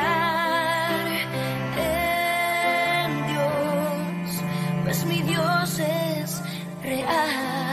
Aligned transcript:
confiar 0.00 1.06
en 1.76 3.26
Dios, 3.26 4.42
pues 4.84 5.04
mi 5.06 5.22
Dios 5.22 5.78
es 5.78 6.42
real. 6.82 7.69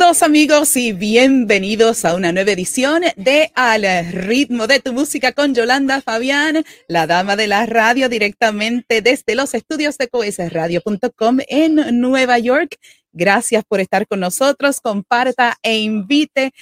Amigos 0.00 0.76
y 0.76 0.92
bienvenidos 0.92 2.04
a 2.04 2.14
una 2.14 2.32
nueva 2.32 2.52
edición 2.52 3.02
de 3.16 3.50
Al 3.54 3.84
ritmo 4.12 4.66
de 4.66 4.80
tu 4.80 4.92
música 4.92 5.32
con 5.32 5.54
Yolanda 5.54 6.00
Fabián, 6.00 6.64
la 6.86 7.06
dama 7.06 7.34
de 7.36 7.46
la 7.46 7.66
radio 7.66 8.08
directamente 8.08 9.02
desde 9.02 9.34
los 9.34 9.54
estudios 9.54 9.98
de 9.98 10.08
coesradio.com 10.08 11.38
en 11.48 12.00
Nueva 12.00 12.38
York. 12.38 12.76
Gracias 13.12 13.64
por 13.68 13.80
estar 13.80 14.06
con 14.06 14.20
nosotros, 14.20 14.80
comparta 14.80 15.56
e 15.62 15.78
invite 15.78 16.52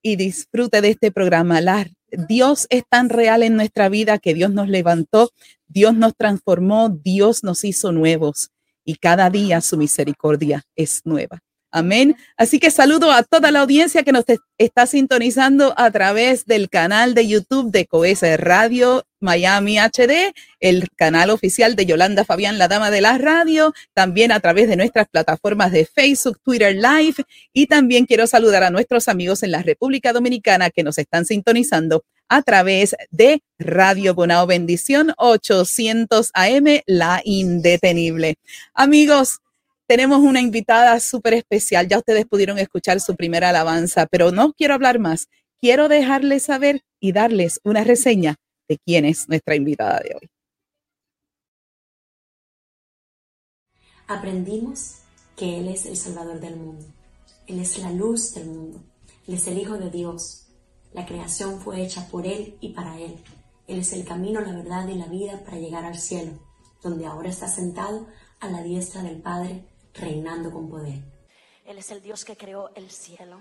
y 0.00 0.16
disfrute 0.16 0.80
de 0.80 0.90
este 0.90 1.10
programa. 1.10 1.60
Dios 2.10 2.66
es 2.70 2.84
tan 2.88 3.10
real 3.10 3.42
en 3.42 3.56
nuestra 3.56 3.88
vida 3.88 4.18
que 4.18 4.34
Dios 4.34 4.52
nos 4.52 4.68
levantó, 4.68 5.30
Dios 5.66 5.94
nos 5.94 6.16
transformó, 6.16 6.88
Dios 6.88 7.42
nos 7.42 7.64
hizo 7.64 7.92
nuevos 7.92 8.50
y 8.84 8.94
cada 8.94 9.30
día 9.30 9.60
su 9.60 9.76
misericordia 9.76 10.62
es 10.74 11.02
nueva. 11.04 11.42
Amén. 11.74 12.16
Así 12.36 12.60
que 12.60 12.70
saludo 12.70 13.10
a 13.10 13.24
toda 13.24 13.50
la 13.50 13.62
audiencia 13.62 14.04
que 14.04 14.12
nos 14.12 14.24
está 14.58 14.86
sintonizando 14.86 15.74
a 15.76 15.90
través 15.90 16.46
del 16.46 16.70
canal 16.70 17.14
de 17.14 17.26
YouTube 17.26 17.72
de 17.72 17.84
Coesa 17.86 18.36
Radio 18.36 19.04
Miami 19.18 19.78
HD, 19.78 20.32
el 20.60 20.88
canal 20.94 21.30
oficial 21.30 21.74
de 21.74 21.84
Yolanda 21.84 22.24
Fabián, 22.24 22.58
la 22.58 22.68
dama 22.68 22.92
de 22.92 23.00
la 23.00 23.18
radio, 23.18 23.74
también 23.92 24.30
a 24.30 24.38
través 24.38 24.68
de 24.68 24.76
nuestras 24.76 25.08
plataformas 25.08 25.72
de 25.72 25.84
Facebook, 25.84 26.38
Twitter 26.44 26.76
Live 26.76 27.24
y 27.52 27.66
también 27.66 28.06
quiero 28.06 28.28
saludar 28.28 28.62
a 28.62 28.70
nuestros 28.70 29.08
amigos 29.08 29.42
en 29.42 29.50
la 29.50 29.64
República 29.64 30.12
Dominicana 30.12 30.70
que 30.70 30.84
nos 30.84 30.98
están 30.98 31.24
sintonizando 31.24 32.04
a 32.28 32.42
través 32.42 32.94
de 33.10 33.42
Radio 33.58 34.14
Bonao 34.14 34.46
Bendición 34.46 35.12
800 35.16 36.30
AM, 36.34 36.82
la 36.86 37.20
indetenible. 37.24 38.36
Amigos, 38.74 39.40
tenemos 39.86 40.20
una 40.20 40.40
invitada 40.40 40.98
súper 41.00 41.34
especial. 41.34 41.88
Ya 41.88 41.98
ustedes 41.98 42.26
pudieron 42.26 42.58
escuchar 42.58 43.00
su 43.00 43.16
primera 43.16 43.50
alabanza, 43.50 44.06
pero 44.06 44.32
no 44.32 44.52
quiero 44.52 44.74
hablar 44.74 44.98
más. 44.98 45.28
Quiero 45.60 45.88
dejarles 45.88 46.44
saber 46.44 46.82
y 47.00 47.12
darles 47.12 47.60
una 47.64 47.84
reseña 47.84 48.36
de 48.68 48.78
quién 48.78 49.04
es 49.04 49.28
nuestra 49.28 49.56
invitada 49.56 50.00
de 50.00 50.14
hoy. 50.14 50.28
Aprendimos 54.06 54.96
que 55.36 55.60
Él 55.60 55.68
es 55.68 55.86
el 55.86 55.96
Salvador 55.96 56.40
del 56.40 56.56
mundo. 56.56 56.84
Él 57.46 57.60
es 57.60 57.78
la 57.78 57.90
luz 57.90 58.34
del 58.34 58.46
mundo. 58.46 58.82
Él 59.26 59.34
es 59.34 59.46
el 59.46 59.58
Hijo 59.58 59.76
de 59.78 59.90
Dios. 59.90 60.48
La 60.92 61.06
creación 61.06 61.60
fue 61.60 61.82
hecha 61.82 62.06
por 62.08 62.26
Él 62.26 62.56
y 62.60 62.70
para 62.70 62.98
Él. 62.98 63.16
Él 63.66 63.78
es 63.78 63.92
el 63.92 64.04
camino, 64.04 64.40
la 64.40 64.52
verdad 64.52 64.86
y 64.88 64.94
la 64.94 65.06
vida 65.06 65.42
para 65.44 65.58
llegar 65.58 65.84
al 65.84 65.98
cielo, 65.98 66.32
donde 66.82 67.06
ahora 67.06 67.30
está 67.30 67.48
sentado 67.48 68.06
a 68.40 68.48
la 68.50 68.62
diestra 68.62 69.02
del 69.02 69.22
Padre 69.22 69.64
reinando 69.94 70.50
con 70.50 70.68
poder. 70.68 71.02
Él 71.64 71.78
es 71.78 71.90
el 71.90 72.02
Dios 72.02 72.24
que 72.24 72.36
creó 72.36 72.70
el 72.74 72.90
cielo, 72.90 73.40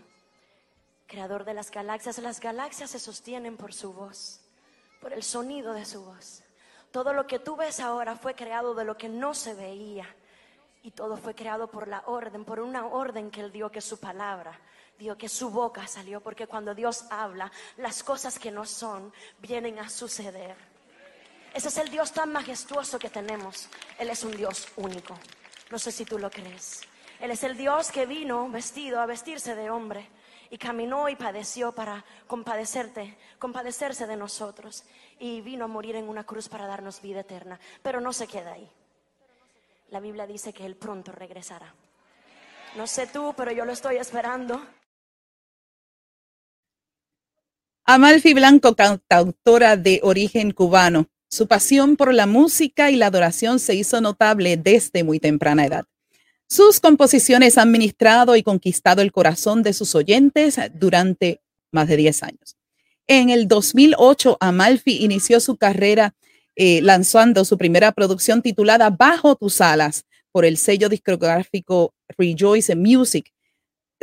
creador 1.07 1.43
de 1.43 1.53
las 1.53 1.71
galaxias. 1.71 2.17
Las 2.19 2.39
galaxias 2.39 2.91
se 2.91 2.99
sostienen 2.99 3.57
por 3.57 3.73
su 3.73 3.93
voz, 3.93 4.41
por 5.01 5.13
el 5.13 5.23
sonido 5.23 5.73
de 5.73 5.85
su 5.85 6.03
voz. 6.03 6.43
Todo 6.91 7.13
lo 7.13 7.27
que 7.27 7.39
tú 7.39 7.55
ves 7.55 7.79
ahora 7.79 8.15
fue 8.15 8.35
creado 8.35 8.75
de 8.75 8.85
lo 8.85 8.95
que 8.95 9.09
no 9.09 9.33
se 9.33 9.53
veía. 9.53 10.07
Y 10.83 10.91
todo 10.91 11.17
fue 11.17 11.33
creado 11.33 11.71
por 11.71 11.87
la 11.87 12.03
orden, 12.05 12.45
por 12.45 12.59
una 12.59 12.87
orden 12.87 13.31
que 13.31 13.41
Él 13.41 13.51
dio, 13.51 13.71
que 13.71 13.81
su 13.81 13.99
palabra, 13.99 14.59
dio 14.99 15.17
que 15.17 15.29
su 15.29 15.49
boca 15.49 15.87
salió, 15.87 16.21
porque 16.21 16.45
cuando 16.45 16.75
Dios 16.75 17.05
habla, 17.09 17.51
las 17.77 18.03
cosas 18.03 18.37
que 18.37 18.51
no 18.51 18.65
son 18.65 19.13
vienen 19.39 19.79
a 19.79 19.89
suceder. 19.89 20.55
Ese 21.53 21.69
es 21.69 21.77
el 21.77 21.89
Dios 21.89 22.11
tan 22.11 22.31
majestuoso 22.31 22.99
que 22.99 23.09
tenemos. 23.09 23.69
Él 23.97 24.09
es 24.09 24.23
un 24.23 24.35
Dios 24.35 24.67
único. 24.75 25.17
No 25.73 25.79
sé 25.79 25.91
si 25.91 26.05
tú 26.05 26.19
lo 26.19 26.29
crees. 26.29 26.81
Él 27.19 27.31
es 27.31 27.43
el 27.43 27.57
Dios 27.57 27.91
que 27.91 28.05
vino 28.05 28.47
vestido 28.47 28.99
a 29.01 29.07
vestirse 29.07 29.55
de 29.55 29.71
hombre 29.71 30.07
y 30.51 30.59
caminó 30.59 31.09
y 31.09 31.15
padeció 31.15 31.71
para 31.71 32.05
compadecerte, 32.27 33.17
compadecerse 33.39 34.05
de 34.05 34.15
nosotros 34.15 34.83
y 35.19 35.41
vino 35.41 35.65
a 35.65 35.67
morir 35.67 35.95
en 35.95 36.07
una 36.07 36.25
cruz 36.25 36.47
para 36.47 36.67
darnos 36.67 37.01
vida 37.01 37.21
eterna. 37.21 37.59
Pero 37.81 37.99
no 38.01 38.13
se 38.13 38.27
queda 38.27 38.53
ahí. 38.53 38.69
La 39.89 39.99
Biblia 39.99 40.27
dice 40.27 40.53
que 40.53 40.63
Él 40.63 40.75
pronto 40.75 41.11
regresará. 41.11 41.73
No 42.75 42.85
sé 42.85 43.07
tú, 43.07 43.33
pero 43.35 43.51
yo 43.51 43.65
lo 43.65 43.71
estoy 43.71 43.97
esperando. 43.97 44.63
Amalfi 47.85 48.35
Blanco, 48.35 48.75
cantautora 48.75 49.75
de 49.75 50.01
origen 50.03 50.51
cubano, 50.51 51.07
su 51.33 51.47
pasión 51.47 51.95
por 51.95 52.13
la 52.13 52.27
música 52.27 52.91
y 52.91 52.95
la 52.95 53.07
adoración 53.07 53.57
se 53.57 53.73
hizo 53.73 53.99
notable 54.01 54.55
desde 54.55 55.03
muy 55.03 55.19
temprana 55.19 55.65
edad. 55.65 55.85
Sus 56.47 56.79
composiciones 56.79 57.57
han 57.57 57.71
ministrado 57.71 58.35
y 58.35 58.43
conquistado 58.43 59.01
el 59.01 59.11
corazón 59.11 59.63
de 59.63 59.73
sus 59.73 59.95
oyentes 59.95 60.59
durante 60.75 61.41
más 61.71 61.87
de 61.87 61.97
10 61.97 62.21
años. 62.21 62.55
En 63.07 63.31
el 63.31 63.47
2008, 63.47 64.37
Amalfi 64.39 65.03
inició 65.03 65.39
su 65.39 65.57
carrera 65.57 66.13
eh, 66.55 66.83
lanzando 66.83 67.45
su 67.45 67.57
primera 67.57 67.91
producción 67.93 68.43
titulada 68.43 68.91
Bajo 68.91 69.35
tus 69.35 69.59
alas 69.59 70.05
por 70.31 70.45
el 70.45 70.55
sello 70.55 70.87
discográfico 70.87 71.95
Rejoice 72.15 72.75
Music, 72.75 73.33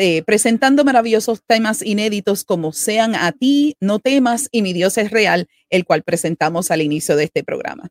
eh, 0.00 0.22
presentando 0.22 0.82
maravillosos 0.82 1.42
temas 1.46 1.82
inéditos 1.82 2.42
como 2.44 2.72
Sean 2.72 3.14
a 3.14 3.32
ti, 3.32 3.76
No 3.80 3.98
temas 3.98 4.48
y 4.50 4.62
Mi 4.62 4.72
Dios 4.72 4.96
es 4.96 5.10
real, 5.10 5.46
el 5.68 5.84
cual 5.84 6.02
presentamos 6.02 6.70
al 6.70 6.80
inicio 6.80 7.16
de 7.16 7.24
este 7.24 7.44
programa. 7.44 7.90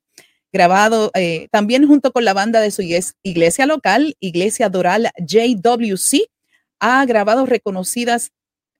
Grabado 0.51 1.11
eh, 1.13 1.49
también 1.51 1.85
junto 1.85 2.11
con 2.11 2.25
la 2.25 2.33
banda 2.33 2.61
de 2.61 2.71
su 2.71 2.81
iglesia 2.81 3.67
local, 3.67 4.15
Iglesia 4.19 4.69
Doral 4.69 5.11
JWC, 5.19 6.27
ha 6.79 7.05
grabado 7.05 7.45
reconocidas 7.45 8.31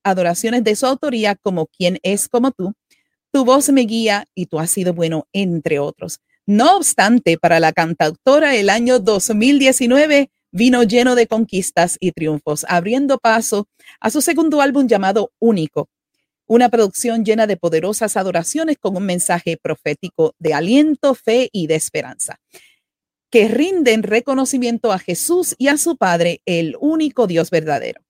adoraciones 0.02 0.64
de 0.64 0.74
su 0.74 0.86
autoría 0.86 1.36
como 1.36 1.66
Quien 1.66 2.00
es 2.02 2.28
como 2.28 2.50
tú, 2.50 2.74
Tu 3.30 3.44
voz 3.44 3.68
me 3.68 3.82
guía 3.82 4.26
y 4.34 4.46
tú 4.46 4.58
has 4.58 4.72
sido 4.72 4.92
bueno, 4.92 5.28
entre 5.32 5.78
otros. 5.78 6.18
No 6.46 6.78
obstante, 6.78 7.38
para 7.38 7.60
la 7.60 7.72
cantautora 7.72 8.56
el 8.56 8.70
año 8.70 8.98
2019 8.98 10.32
vino 10.52 10.82
lleno 10.82 11.14
de 11.14 11.26
conquistas 11.26 11.96
y 12.00 12.12
triunfos, 12.12 12.64
abriendo 12.68 13.18
paso 13.18 13.68
a 14.00 14.10
su 14.10 14.20
segundo 14.20 14.60
álbum 14.60 14.86
llamado 14.86 15.32
Único, 15.38 15.88
una 16.46 16.68
producción 16.68 17.24
llena 17.24 17.46
de 17.46 17.56
poderosas 17.56 18.16
adoraciones 18.16 18.76
con 18.78 18.96
un 18.96 19.06
mensaje 19.06 19.56
profético 19.56 20.34
de 20.38 20.54
aliento, 20.54 21.14
fe 21.14 21.48
y 21.52 21.68
de 21.68 21.76
esperanza, 21.76 22.40
que 23.30 23.46
rinden 23.46 24.02
reconocimiento 24.02 24.90
a 24.90 24.98
Jesús 24.98 25.54
y 25.58 25.68
a 25.68 25.76
su 25.76 25.96
Padre, 25.96 26.42
el 26.46 26.76
único 26.80 27.28
Dios 27.28 27.50
verdadero. 27.50 28.02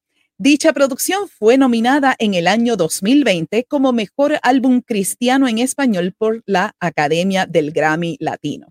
Dicha 0.42 0.72
producción 0.72 1.28
fue 1.28 1.58
nominada 1.58 2.16
en 2.18 2.32
el 2.32 2.46
año 2.46 2.76
2020 2.76 3.64
como 3.64 3.92
mejor 3.92 4.38
álbum 4.42 4.80
cristiano 4.80 5.46
en 5.46 5.58
español 5.58 6.14
por 6.16 6.42
la 6.46 6.74
Academia 6.80 7.44
del 7.44 7.72
Grammy 7.72 8.16
Latino. 8.20 8.68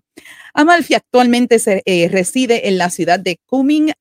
Amalfi 0.52 0.94
actualmente 0.94 1.58
eh, 1.84 2.08
reside 2.08 2.66
en 2.66 2.76
la 2.76 2.90
ciudad 2.90 3.20
de 3.20 3.38
Cumming, 3.46 3.92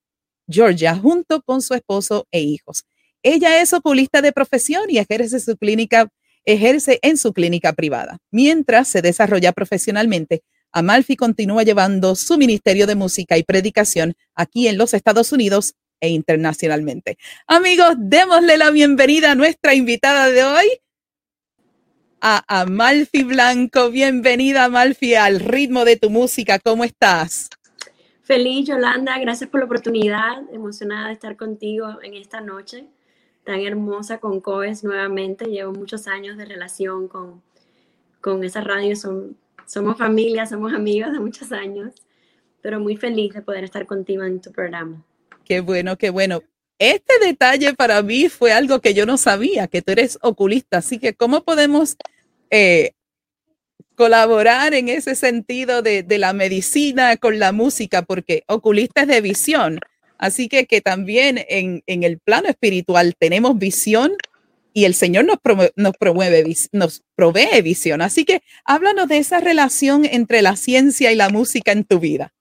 Georgia, 0.48 0.96
junto 0.96 1.44
con 1.44 1.62
su 1.62 1.76
esposo 1.76 2.26
e 2.32 2.42
hijos. 2.42 2.86
Ella 3.22 3.62
es 3.62 3.72
oculista 3.72 4.24
de 4.24 4.32
profesión 4.32 4.90
y 4.90 4.98
ejerce 4.98 5.40
su 5.40 5.56
clínica, 5.56 6.10
ejerce 6.46 6.98
en 7.04 7.18
su 7.18 7.34
clínica 7.34 7.74
privada. 7.74 8.18
Mientras 8.32 8.88
se 8.88 9.04
desarrolla 9.04 9.52
profesionalmente, 9.52 10.42
Amalfi 10.72 11.16
continúa 11.16 11.62
llevando 11.62 12.16
su 12.16 12.40
ministerio 12.40 12.88
de 12.88 12.96
música 12.96 13.38
y 13.38 13.44
predicación 13.44 14.16
aquí 14.34 14.68
en 14.68 14.80
los 14.80 14.96
Estados 14.96 15.32
Unidos 15.32 15.76
e 16.00 16.10
internacionalmente. 16.10 17.18
Amigos, 17.48 17.96
démosle 17.98 18.58
la 18.58 18.72
bienvenida 18.72 19.32
a 19.32 19.36
nuestra 19.36 19.74
invitada 19.74 20.30
de 20.30 20.44
hoy, 20.44 20.68
a 22.22 22.44
Amalfi 22.48 23.24
Blanco. 23.24 23.90
Bienvenida, 23.90 24.66
Amalfi, 24.66 25.16
al 25.16 25.40
ritmo 25.40 25.86
de 25.86 25.98
tu 25.98 26.10
música. 26.10 26.60
¿Cómo 26.60 26.84
estás? 26.84 27.50
Feliz, 28.24 28.68
Yolanda. 28.68 29.18
Gracias 29.20 29.50
por 29.50 29.62
la 29.62 29.66
oportunidad. 29.66 30.44
Emocionada 30.54 31.08
de 31.08 31.14
estar 31.14 31.36
contigo 31.36 32.00
en 32.04 32.14
esta 32.14 32.42
noche 32.42 32.88
tan 33.50 33.62
hermosa 33.62 34.20
con 34.20 34.42
COES 34.42 34.84
nuevamente. 34.84 35.46
Llevo 35.46 35.74
muchos 35.74 36.08
años 36.08 36.38
de 36.38 36.46
relación 36.46 37.08
con, 37.08 37.42
con 38.22 38.44
esa 38.44 38.62
radio. 38.62 38.96
Somos 38.96 39.98
familia, 39.98 40.46
somos 40.46 40.72
amigos 40.72 41.12
de 41.14 41.20
muchos 41.20 41.52
años. 41.52 41.94
Pero 42.62 42.80
muy 42.80 42.96
feliz 42.96 43.34
de 43.34 43.42
poder 43.42 43.64
estar 43.64 43.88
contigo 43.88 44.24
en 44.24 44.40
tu 44.40 44.52
programa. 44.52 45.04
Qué 45.50 45.62
bueno, 45.62 45.98
qué 45.98 46.12
bueno. 46.12 46.44
Este 46.78 47.18
detalle 47.20 47.74
para 47.74 48.04
mí 48.04 48.30
fue 48.30 48.54
algo 48.54 48.82
que 48.82 48.94
yo 48.94 49.08
no 49.08 49.18
sabía, 49.18 49.68
que 49.68 49.82
tú 49.82 49.92
eres 49.94 50.20
oculista. 50.22 50.78
Así 50.78 51.00
que, 51.00 51.16
¿cómo 51.16 51.44
podemos 51.44 51.98
eh, 52.52 52.92
colaborar 53.96 54.76
en 54.76 54.90
ese 54.90 55.16
sentido 55.16 55.82
de, 55.82 56.06
la 56.20 56.34
medicina 56.34 57.18
con 57.18 57.40
la 57.40 57.52
música? 57.52 58.04
Porque 58.04 58.44
oculista 58.46 59.02
es 59.02 59.08
de 59.08 59.22
visión. 59.22 59.80
Así 60.20 60.50
que, 60.50 60.68
que 60.68 60.82
también 60.82 61.44
en, 61.50 61.82
el 61.88 62.20
plano 62.20 62.48
espiritual 62.48 63.16
tenemos 63.18 63.58
visión 63.58 64.12
y 64.72 64.86
el 64.86 64.94
Señor 64.94 65.26
nos, 65.26 65.40
nos, 65.76 65.98
promueve, 65.98 66.46
nos 66.74 67.02
provee 67.16 67.64
visión. 67.64 68.04
Así 68.04 68.24
que 68.24 68.44
háblanos 68.66 69.08
de 69.08 69.18
esa 69.18 69.40
relación 69.40 70.06
entre 70.06 70.44
la 70.44 70.56
ciencia 70.56 71.12
y 71.12 71.16
la 71.16 71.30
música 71.30 71.72
en 71.72 71.86
tu 71.86 72.00
vida. 72.00 72.34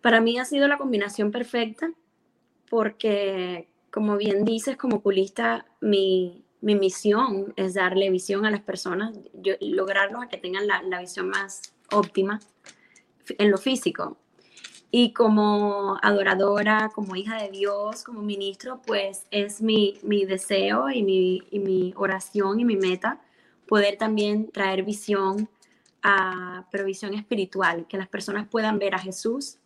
Para 0.00 0.20
mí 0.20 0.38
ha 0.38 0.44
sido 0.44 0.68
la 0.68 0.78
combinación 0.78 1.30
perfecta 1.30 1.92
porque 2.68 3.68
como 3.90 4.16
bien 4.16 4.44
dices, 4.44 4.76
como 4.76 4.96
oculista, 4.96 5.66
mi, 5.80 6.44
mi 6.60 6.74
misión 6.74 7.52
es 7.56 7.74
darle 7.74 8.10
visión 8.10 8.44
a 8.44 8.50
las 8.50 8.60
personas, 8.60 9.18
yo, 9.34 9.54
lograrlos 9.60 10.22
a 10.22 10.28
que 10.28 10.36
tengan 10.36 10.66
la, 10.66 10.82
la 10.82 11.00
visión 11.00 11.28
más 11.28 11.74
óptima 11.92 12.40
en 13.38 13.50
lo 13.50 13.58
físico. 13.58 14.16
Y 14.90 15.12
como 15.12 15.98
adoradora, 16.02 16.90
como 16.94 17.14
hija 17.14 17.42
de 17.42 17.50
Dios, 17.50 18.04
como 18.04 18.22
ministro, 18.22 18.80
pues 18.86 19.26
es 19.30 19.60
mi, 19.60 19.98
mi 20.02 20.24
deseo 20.24 20.88
y 20.90 21.02
mi, 21.02 21.42
y 21.50 21.58
mi, 21.58 21.92
oración 21.96 22.60
y 22.60 22.64
mi 22.64 22.76
meta 22.76 23.20
poder 23.66 23.98
también 23.98 24.50
traer 24.50 24.82
visión, 24.82 25.50
a, 26.02 26.66
provisión 26.70 27.12
espiritual, 27.12 27.86
que 27.86 27.98
las 27.98 28.08
personas 28.08 28.48
puedan 28.48 28.78
ver 28.78 28.94
a 28.94 28.98
Jesús 28.98 29.58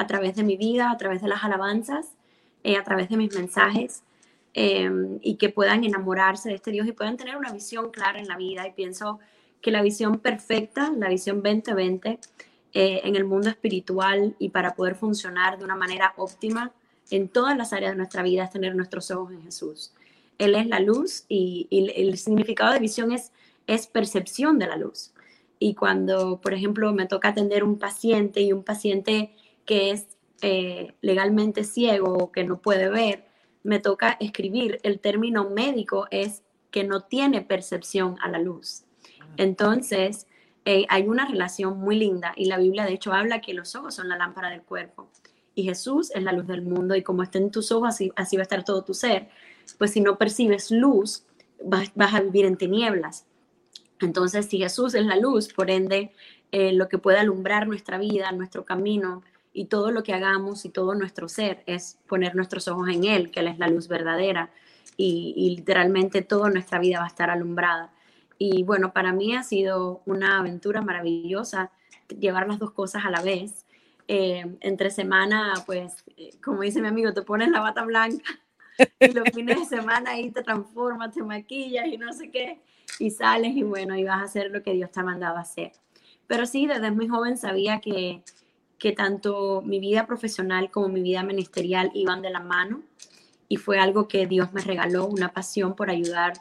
a 0.00 0.06
través 0.06 0.34
de 0.34 0.44
mi 0.44 0.56
vida, 0.56 0.90
a 0.90 0.96
través 0.96 1.20
de 1.20 1.28
las 1.28 1.44
alabanzas, 1.44 2.06
eh, 2.64 2.76
a 2.78 2.84
través 2.84 3.10
de 3.10 3.18
mis 3.18 3.34
mensajes, 3.34 4.02
em, 4.54 5.18
y 5.20 5.34
que 5.36 5.50
puedan 5.50 5.84
enamorarse 5.84 6.48
de 6.48 6.54
este 6.54 6.70
Dios 6.70 6.86
y 6.86 6.92
puedan 6.92 7.18
tener 7.18 7.36
una 7.36 7.52
visión 7.52 7.90
clara 7.90 8.18
en 8.18 8.26
la 8.26 8.38
vida. 8.38 8.66
Y 8.66 8.72
pienso 8.72 9.18
que 9.60 9.70
la 9.70 9.82
visión 9.82 10.18
perfecta, 10.18 10.90
la 10.96 11.10
visión 11.10 11.42
2020, 11.42 12.18
eh, 12.72 13.00
en 13.04 13.14
el 13.14 13.24
mundo 13.26 13.50
espiritual 13.50 14.34
y 14.38 14.48
para 14.48 14.74
poder 14.74 14.94
funcionar 14.94 15.58
de 15.58 15.64
una 15.64 15.76
manera 15.76 16.14
óptima 16.16 16.72
en 17.10 17.28
todas 17.28 17.58
las 17.58 17.74
áreas 17.74 17.92
de 17.92 17.98
nuestra 17.98 18.22
vida 18.22 18.44
es 18.44 18.50
tener 18.50 18.74
nuestros 18.74 19.10
ojos 19.10 19.32
en 19.32 19.42
Jesús. 19.42 19.92
Él 20.38 20.54
es 20.54 20.66
la 20.66 20.80
luz 20.80 21.24
y, 21.28 21.68
el 21.70 22.16
significado 22.16 22.72
de 22.72 22.78
visión 22.78 23.12
es, 23.12 23.32
es 23.66 23.86
percepción 23.86 24.58
de 24.58 24.66
la 24.66 24.76
luz. 24.76 25.12
Y 25.58 25.74
cuando, 25.74 26.40
por 26.40 26.54
ejemplo, 26.54 26.90
me 26.94 27.04
toca 27.04 27.28
atender 27.28 27.64
un 27.64 27.78
paciente 27.78 28.40
y 28.40 28.54
un 28.54 28.62
paciente 28.62 29.34
que 29.70 29.92
es 29.92 30.18
eh, 30.42 30.94
legalmente 31.00 31.62
ciego 31.62 32.12
o 32.12 32.32
que 32.32 32.42
no 32.42 32.60
puede 32.60 32.88
ver, 32.88 33.28
me 33.62 33.78
toca 33.78 34.16
escribir. 34.18 34.80
El 34.82 34.98
término 34.98 35.48
médico 35.48 36.08
es 36.10 36.42
que 36.72 36.82
no 36.82 37.02
tiene 37.02 37.40
percepción 37.40 38.16
a 38.20 38.28
la 38.28 38.40
luz. 38.40 38.82
Entonces, 39.36 40.26
eh, 40.64 40.86
hay 40.88 41.06
una 41.06 41.24
relación 41.24 41.78
muy 41.78 41.94
linda 41.94 42.32
y 42.36 42.46
la 42.46 42.58
Biblia 42.58 42.84
de 42.84 42.94
hecho 42.94 43.12
habla 43.12 43.40
que 43.40 43.54
los 43.54 43.76
ojos 43.76 43.94
son 43.94 44.08
la 44.08 44.16
lámpara 44.16 44.50
del 44.50 44.62
cuerpo 44.62 45.08
y 45.54 45.62
Jesús 45.62 46.10
es 46.16 46.24
la 46.24 46.32
luz 46.32 46.48
del 46.48 46.62
mundo 46.62 46.96
y 46.96 47.04
como 47.04 47.22
estén 47.22 47.52
tus 47.52 47.70
ojos 47.70 47.90
así, 47.90 48.10
así 48.16 48.34
va 48.34 48.42
a 48.42 48.50
estar 48.50 48.64
todo 48.64 48.82
tu 48.82 48.92
ser. 48.92 49.28
Pues 49.78 49.92
si 49.92 50.00
no 50.00 50.18
percibes 50.18 50.72
luz, 50.72 51.22
vas, 51.64 51.92
a 51.96 52.20
vivir 52.20 52.44
en 52.44 52.56
tinieblas. 52.56 53.24
Entonces, 54.00 54.46
si 54.46 54.58
Jesús 54.58 54.96
es 54.96 55.06
la 55.06 55.14
luz, 55.14 55.52
por 55.52 55.70
ende, 55.70 56.10
eh, 56.50 56.72
lo 56.72 56.88
que 56.88 56.98
puede 56.98 57.18
alumbrar 57.18 57.68
nuestra 57.68 57.98
vida, 57.98 58.32
nuestro 58.32 58.64
camino 58.64 59.22
y 59.52 59.66
todo 59.66 59.90
lo 59.90 60.02
que 60.02 60.14
hagamos 60.14 60.64
y 60.64 60.70
todo 60.70 60.94
nuestro 60.94 61.28
ser 61.28 61.62
es 61.66 61.98
poner 62.06 62.34
nuestros 62.34 62.68
ojos 62.68 62.88
en 62.88 63.04
Él, 63.04 63.30
que 63.30 63.40
Él 63.40 63.48
es 63.48 63.58
la 63.58 63.68
luz 63.68 63.88
verdadera 63.88 64.50
y, 64.96 65.34
y 65.36 65.56
literalmente 65.56 66.22
toda 66.22 66.50
nuestra 66.50 66.78
vida 66.78 66.98
va 66.98 67.04
a 67.04 67.08
estar 67.08 67.30
alumbrada. 67.30 67.92
Y 68.38 68.62
bueno, 68.62 68.92
para 68.92 69.12
mí 69.12 69.34
ha 69.34 69.42
sido 69.42 70.02
una 70.06 70.38
aventura 70.38 70.80
maravillosa 70.80 71.70
llevar 72.18 72.48
las 72.48 72.58
dos 72.58 72.72
cosas 72.72 73.04
a 73.04 73.10
la 73.10 73.20
vez. 73.22 73.66
Eh, 74.08 74.56
entre 74.60 74.90
semana, 74.90 75.54
pues, 75.66 76.04
eh, 76.16 76.30
como 76.42 76.62
dice 76.62 76.80
mi 76.80 76.88
amigo, 76.88 77.12
te 77.12 77.22
pones 77.22 77.48
la 77.48 77.60
bata 77.60 77.84
blanca 77.84 78.24
y 78.98 79.12
los 79.12 79.24
fines 79.34 79.58
de 79.58 79.64
semana 79.66 80.12
ahí 80.12 80.30
te 80.30 80.42
transformas, 80.42 81.14
te 81.14 81.22
maquillas 81.22 81.86
y 81.86 81.96
no 81.96 82.12
sé 82.12 82.30
qué, 82.30 82.60
y 82.98 83.10
sales 83.10 83.54
y 83.54 83.62
bueno, 83.62 83.94
y 83.96 84.04
vas 84.04 84.20
a 84.20 84.24
hacer 84.24 84.50
lo 84.50 84.62
que 84.62 84.72
Dios 84.72 84.90
te 84.90 85.00
ha 85.00 85.04
mandado 85.04 85.36
a 85.36 85.42
hacer. 85.42 85.72
Pero 86.26 86.46
sí, 86.46 86.66
desde 86.66 86.90
muy 86.90 87.06
joven 87.06 87.36
sabía 87.36 87.80
que, 87.80 88.22
que 88.80 88.92
tanto 88.92 89.62
mi 89.62 89.78
vida 89.78 90.06
profesional 90.06 90.70
como 90.70 90.88
mi 90.88 91.02
vida 91.02 91.22
ministerial 91.22 91.92
iban 91.94 92.22
de 92.22 92.30
la 92.30 92.40
mano 92.40 92.82
y 93.46 93.56
fue 93.56 93.78
algo 93.78 94.08
que 94.08 94.26
Dios 94.26 94.52
me 94.54 94.62
regaló, 94.62 95.06
una 95.06 95.32
pasión 95.32 95.76
por 95.76 95.90
ayudar 95.90 96.32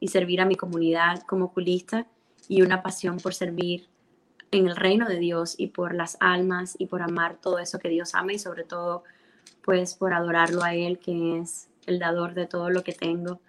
y 0.00 0.08
servir 0.08 0.40
a 0.40 0.46
mi 0.46 0.56
comunidad 0.56 1.22
como 1.22 1.46
oculista 1.46 2.06
y 2.48 2.62
una 2.62 2.82
pasión 2.82 3.18
por 3.18 3.34
servir 3.34 3.86
en 4.50 4.66
el 4.66 4.74
reino 4.74 5.08
de 5.08 5.18
Dios 5.18 5.54
y 5.58 5.68
por 5.68 5.94
las 5.94 6.16
almas 6.18 6.74
y 6.76 6.86
por 6.86 7.02
amar 7.02 7.36
todo 7.40 7.60
eso 7.60 7.78
que 7.78 7.88
Dios 7.88 8.14
ama 8.14 8.32
y 8.32 8.40
sobre 8.40 8.64
todo 8.64 9.04
pues 9.62 9.94
por 9.94 10.12
adorarlo 10.12 10.64
a 10.64 10.74
Él 10.74 10.98
que 10.98 11.38
es 11.38 11.68
el 11.86 12.00
dador 12.00 12.34
de 12.34 12.46
todo 12.46 12.68
lo 12.68 12.82
que 12.82 12.92
tengo 12.92 13.40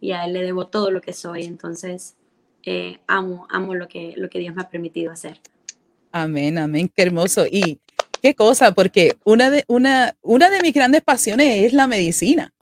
y 0.00 0.12
a 0.12 0.26
Él 0.26 0.34
le 0.34 0.42
debo 0.42 0.66
todo 0.66 0.90
lo 0.90 1.00
que 1.00 1.14
soy. 1.14 1.44
Entonces 1.44 2.14
eh, 2.62 2.98
amo, 3.06 3.46
amo 3.48 3.74
lo 3.74 3.88
que, 3.88 4.12
lo 4.18 4.28
que 4.28 4.38
Dios 4.38 4.54
me 4.54 4.60
ha 4.60 4.68
permitido 4.68 5.12
hacer. 5.12 5.40
Amén, 6.12 6.58
amén, 6.58 6.90
qué 6.94 7.02
hermoso. 7.02 7.46
Y 7.46 7.80
qué 8.26 8.34
cosa, 8.34 8.72
porque 8.72 9.16
una 9.24 9.50
de, 9.50 9.62
una, 9.68 10.16
una 10.20 10.50
de 10.50 10.60
mis 10.60 10.74
grandes 10.74 11.00
pasiones 11.00 11.64
es 11.64 11.72
la 11.72 11.86
medicina. 11.86 12.52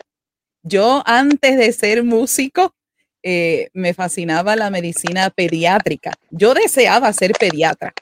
Yo 0.63 1.03
antes 1.07 1.57
de 1.57 1.73
ser 1.73 2.05
músico, 2.05 2.75
eh, 3.23 3.69
me 3.73 3.95
fascinaba 3.95 4.57
la 4.57 4.69
medicina 4.69 5.31
pediátrica. 5.31 6.13
Yo 6.31 6.53
deseaba 6.53 7.11
ser 7.15 7.33
pediatra, 7.33 7.95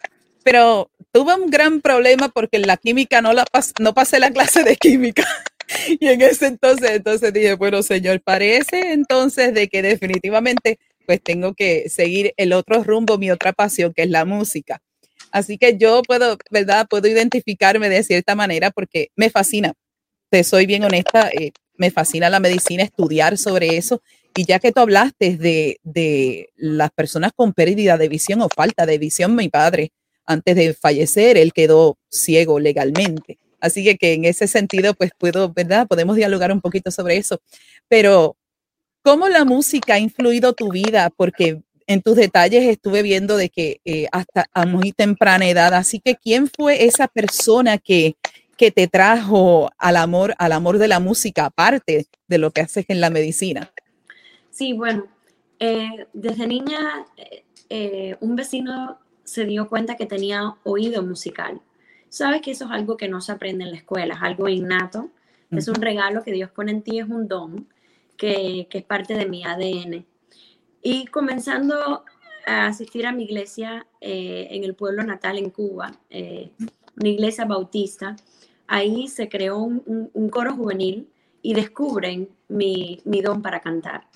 pero 0.43 0.91
tuve 1.13 1.37
un 1.37 1.51
gran 1.51 1.81
problema 1.81 2.29
porque 2.31 2.59
la 2.59 2.77
química 2.77 3.23
no, 3.23 3.33
la 3.33 3.45
no 3.79 3.95
pasé 3.95 4.19
la 4.19 4.33
clase 4.33 4.65
de 4.65 4.75
química. 4.75 5.25
y 6.01 6.09
en 6.09 6.21
ese 6.21 6.47
entonces, 6.47 6.91
entonces 6.91 7.33
dije, 7.33 7.55
bueno, 7.55 7.81
señor, 7.85 8.21
parece 8.23 8.93
entonces 8.93 9.55
de 9.55 9.69
que 9.69 9.83
definitivamente 9.83 10.81
pues 11.07 11.23
tengo 11.23 11.55
que 11.55 11.89
seguir 11.89 12.35
el 12.37 12.55
otro 12.55 12.83
rumbo, 12.83 13.19
mi 13.19 13.31
otra 13.31 13.53
pasión, 13.53 13.93
que 13.95 14.03
es 14.03 14.11
la 14.11 14.25
música. 14.25 14.83
Así 15.33 15.59
que 15.59 15.77
yo 15.79 16.03
puedo, 16.03 16.37
¿verdad? 16.51 16.87
Puedo 16.89 17.09
identificarme 17.09 17.89
de 17.89 18.03
cierta 18.05 18.35
manera 18.35 18.71
porque 18.71 19.09
me 19.17 19.31
fascina. 19.31 19.73
Te 20.31 20.45
soy 20.45 20.67
bien 20.67 20.85
honesta, 20.85 21.29
eh, 21.31 21.53
me 21.77 21.91
fascina 21.91 22.31
la 22.31 22.41
medicina, 22.41 22.85
estudiar 22.85 23.37
sobre 23.39 23.77
eso 23.77 24.03
y 24.35 24.45
ya 24.45 24.59
que 24.59 24.73
tú 24.73 24.81
hablaste 24.81 25.37
de, 25.37 25.79
de, 25.83 26.49
las 26.57 26.91
personas 26.91 27.33
con 27.35 27.53
pérdida 27.53 27.99
de 27.99 28.09
visión 28.09 28.41
o 28.41 28.49
falta 28.49 28.87
de 28.87 28.99
visión, 28.99 29.35
mi 29.35 29.49
padre, 29.49 29.93
antes 30.25 30.57
de 30.57 30.75
fallecer, 30.75 31.37
él 31.37 31.53
quedó 31.53 31.99
ciego 32.09 32.59
legalmente. 32.59 33.39
Así 33.61 33.85
que, 33.85 33.97
que 33.97 34.15
en 34.15 34.25
ese 34.25 34.49
sentido, 34.49 34.95
pues 34.95 35.11
puedo, 35.17 35.53
¿verdad? 35.53 35.87
Podemos 35.87 36.17
dialogar 36.17 36.51
un 36.51 36.61
poquito 36.61 36.91
sobre 36.91 37.17
eso. 37.17 37.41
Pero, 37.89 38.37
¿cómo 39.03 39.29
la 39.29 39.45
música 39.45 39.95
ha 39.95 39.99
influido 39.99 40.53
tu 40.55 40.71
vida? 40.73 41.11
Porque 41.15 41.61
en 41.87 42.03
tus 42.03 42.17
detalles 42.17 42.65
estuve 42.65 43.03
viendo 43.03 43.37
de 43.37 43.49
que 43.49 43.81
eh, 43.85 44.07
hasta 44.13 44.47
a 44.53 44.67
muy 44.67 44.93
temprana 44.93 45.49
edad. 45.49 45.75
Así 45.75 46.01
que, 46.01 46.17
¿quién 46.17 46.49
fue 46.49 46.85
esa 46.85 47.09
persona 47.09 47.79
que, 47.79 48.17
que 48.57 48.71
te 48.71 48.89
trajo 48.89 49.71
al 49.79 49.97
amor, 49.97 50.35
al 50.39 50.53
amor 50.53 50.79
de 50.79 50.89
la 50.89 51.01
música, 51.01 51.47
aparte 51.47 52.07
de 52.29 52.39
lo 52.39 52.51
que 52.51 52.61
haces 52.61 52.85
en 52.89 53.01
la 53.01 53.11
medicina? 53.11 53.73
Sí, 54.51 54.73
bueno, 54.73 55.07
eh, 55.59 56.07
desde 56.13 56.47
niña 56.47 57.07
eh, 57.71 58.17
un 58.21 58.37
vecino 58.37 58.99
se 59.25 59.47
dio 59.47 59.69
cuenta 59.69 59.97
que 59.97 60.07
tenía 60.07 60.57
oído 60.65 61.03
musical. 61.03 61.61
Sabes 62.09 62.43
que 62.43 62.51
eso 62.51 62.67
es 62.67 62.71
algo 62.71 62.99
que 62.99 63.09
no 63.09 63.21
se 63.23 63.33
aprende 63.33 63.65
en 63.65 63.71
la 63.71 63.79
escuela, 63.79 64.15
es 64.15 64.23
algo 64.23 64.49
innato, 64.49 65.11
es 65.51 65.69
un 65.69 65.77
regalo 65.77 66.23
que 66.23 66.33
Dios 66.33 66.51
pone 66.51 66.73
en 66.73 66.83
ti, 66.83 66.99
es 66.99 67.09
un 67.09 67.29
don 67.29 67.67
que, 68.17 68.67
que 68.71 68.79
es 68.79 68.85
parte 68.85 69.15
de 69.15 69.27
mi 69.27 69.45
ADN. 69.45 70.05
Y 70.83 71.07
comenzando 71.07 72.05
a 72.47 72.67
asistir 72.67 73.07
a 73.07 73.13
mi 73.13 73.25
iglesia 73.25 73.87
en 74.01 74.65
el 74.65 74.75
pueblo 74.75 75.05
natal 75.05 75.39
en 75.39 75.51
Cuba, 75.51 75.93
una 76.11 77.09
iglesia 77.09 77.45
bautista, 77.45 78.17
ahí 78.67 79.07
se 79.07 79.29
creó 79.29 79.59
un, 79.59 80.11
un, 80.13 80.29
coro 80.29 80.55
juvenil 80.55 81.09
y 81.41 81.55
descubren 81.55 82.29
mi, 82.49 83.01
mi 83.05 83.21
don 83.21 83.43
para 83.43 83.61
cantar. 83.61 84.09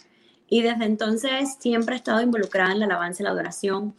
Y 0.48 0.62
desde 0.62 0.84
entonces 0.84 1.56
siempre 1.58 1.94
he 1.94 1.98
estado 1.98 2.20
involucrada 2.20 2.72
en 2.72 2.80
la 2.80 2.86
alabanza 2.86 3.22
y 3.22 3.24
la 3.24 3.30
adoración. 3.30 3.94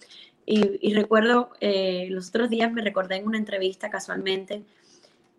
Y, 0.46 0.94
recuerdo, 0.94 1.50
eh, 1.60 2.08
los 2.10 2.30
otros 2.30 2.50
días 2.50 2.72
me 2.72 2.82
recordé 2.82 3.18
en 3.18 3.28
una 3.28 3.38
entrevista 3.38 3.90
casualmente 3.90 4.64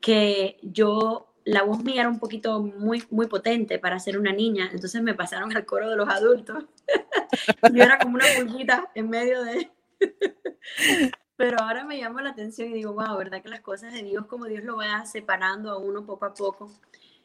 que 0.03 0.59
yo, 0.61 1.29
la 1.49 1.63
voz 1.63 1.83
mía 1.83 2.03
era 2.03 2.11
un 2.11 2.19
poquito 2.19 2.61
muy, 2.61 3.03
muy 3.11 3.27
potente 3.27 3.79
para 3.79 3.99
ser 3.99 4.19
una 4.19 4.33
niña, 4.33 4.69
entonces 4.71 5.03
me 5.03 5.15
pasaron 5.15 5.57
al 5.57 5.65
coro 5.65 5.89
de 5.89 5.97
los 5.97 6.07
adultos. 6.07 6.65
yo 7.73 7.83
era 7.83 7.99
como 7.99 8.17
una 8.17 8.27
pulguita 8.37 8.91
en 8.95 9.09
medio 9.09 9.43
de... 9.43 9.71
Pero 11.37 11.59
ahora 11.61 11.85
me 11.85 11.97
llama 11.97 12.21
la 12.21 12.31
atención 12.31 12.69
y 12.69 12.75
digo, 12.75 12.93
wow, 12.93 13.17
¿verdad 13.17 13.41
que 13.41 13.49
las 13.49 13.61
cosas 13.61 13.95
de 13.95 14.03
Dios, 14.03 14.27
como 14.27 14.45
Dios 14.45 14.63
lo 14.63 14.77
va 14.77 15.07
separando 15.07 15.71
a 15.71 15.79
uno 15.79 16.05
poco 16.05 16.27
a 16.27 16.35
poco 16.35 16.71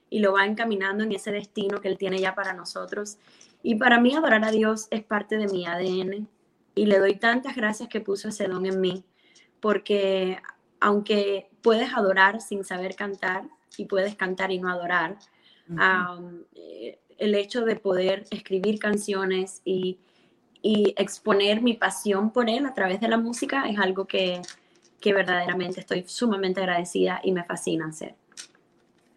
y 0.09 0.19
lo 0.19 0.31
va 0.31 0.45
encaminando 0.45 1.03
en 1.03 1.11
ese 1.11 1.31
destino 1.31 1.81
que 1.81 1.89
Él 1.89 1.97
tiene 1.97 2.19
ya 2.19 2.33
para 2.33 2.53
nosotros? 2.53 3.17
Y 3.61 3.75
para 3.75 3.99
mí 3.99 4.15
adorar 4.15 4.45
a 4.45 4.51
Dios 4.51 4.87
es 4.89 5.03
parte 5.03 5.35
de 5.35 5.47
mi 5.47 5.65
ADN 5.65 6.29
y 6.75 6.85
le 6.85 6.99
doy 6.99 7.15
tantas 7.15 7.57
gracias 7.57 7.89
que 7.89 7.99
puso 7.99 8.29
ese 8.29 8.47
don 8.47 8.65
en 8.65 8.79
mí, 8.79 9.03
porque 9.59 10.37
aunque 10.79 11.49
puedes 11.61 11.93
adorar 11.93 12.39
sin 12.39 12.63
saber 12.63 12.95
cantar 12.95 13.49
y 13.77 13.85
puedes 13.85 14.15
cantar 14.15 14.51
y 14.51 14.59
no 14.59 14.69
adorar, 14.69 15.17
eh, 16.55 16.99
el 17.17 17.35
hecho 17.35 17.65
de 17.65 17.75
poder 17.75 18.25
escribir 18.31 18.79
canciones 18.79 19.61
y, 19.63 19.97
y, 20.61 20.93
exponer 20.97 21.61
mi 21.61 21.73
pasión 21.73 22.31
por 22.31 22.49
él 22.49 22.65
a 22.65 22.73
través 22.73 22.99
de 22.99 23.07
la 23.07 23.17
música 23.17 23.69
es 23.69 23.79
algo 23.79 24.05
que, 24.05 24.41
que 24.99 25.13
verdaderamente 25.13 25.79
estoy 25.79 26.03
sumamente 26.07 26.61
agradecida 26.61 27.21
y 27.23 27.31
me 27.31 27.43
fascina 27.43 27.87
hacer. 27.87 28.15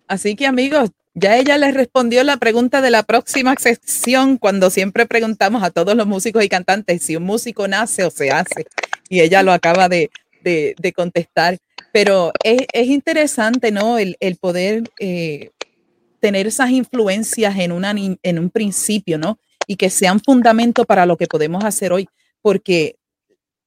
Así 0.09 0.37
que 0.37 0.47
amigos, 0.47 0.91
ya 1.15 1.39
ella 1.39 1.57
les 1.57 1.73
respondió 1.73 2.23
la 2.25 2.37
pregunta 2.37 2.83
de 2.83 2.91
la 2.91 3.03
próxima 3.03 3.55
sección 3.59 4.37
cuando 4.37 4.69
siempre 4.69 5.07
preguntamos 5.07 5.63
a 5.63 5.71
todos 5.71 5.97
los 5.97 6.07
músicos 6.07 6.45
y 6.45 6.49
cantantes 6.51 7.03
si 7.03 7.17
un 7.17 7.23
músico 7.23 7.67
nace 7.67 8.05
o 8.05 8.11
se 8.11 8.31
hace. 8.31 8.67
Y 9.09 9.21
ella 9.21 9.43
lo 9.43 9.53
acaba 9.53 9.89
de, 9.89 10.11
contestar. 10.95 11.57
Pero 11.97 12.31
es, 12.45 12.89
interesante, 12.89 13.71
¿no? 13.73 13.97
El, 13.97 14.37
poder 14.39 14.83
eh, 15.01 15.53
tener 16.21 16.47
esas 16.47 16.69
influencias 16.69 17.59
en, 17.59 17.73
una, 17.73 17.95
en 18.23 18.39
un 18.39 18.51
principio, 18.51 19.17
¿no? 19.17 19.39
Y 19.67 19.77
que 19.77 19.89
sean 19.89 20.21
fundamento 20.21 20.85
para 20.85 21.07
lo 21.07 21.17
que 21.17 21.27
podemos 21.27 21.65
hacer 21.65 21.95
hoy. 21.95 22.07
Porque 22.43 22.97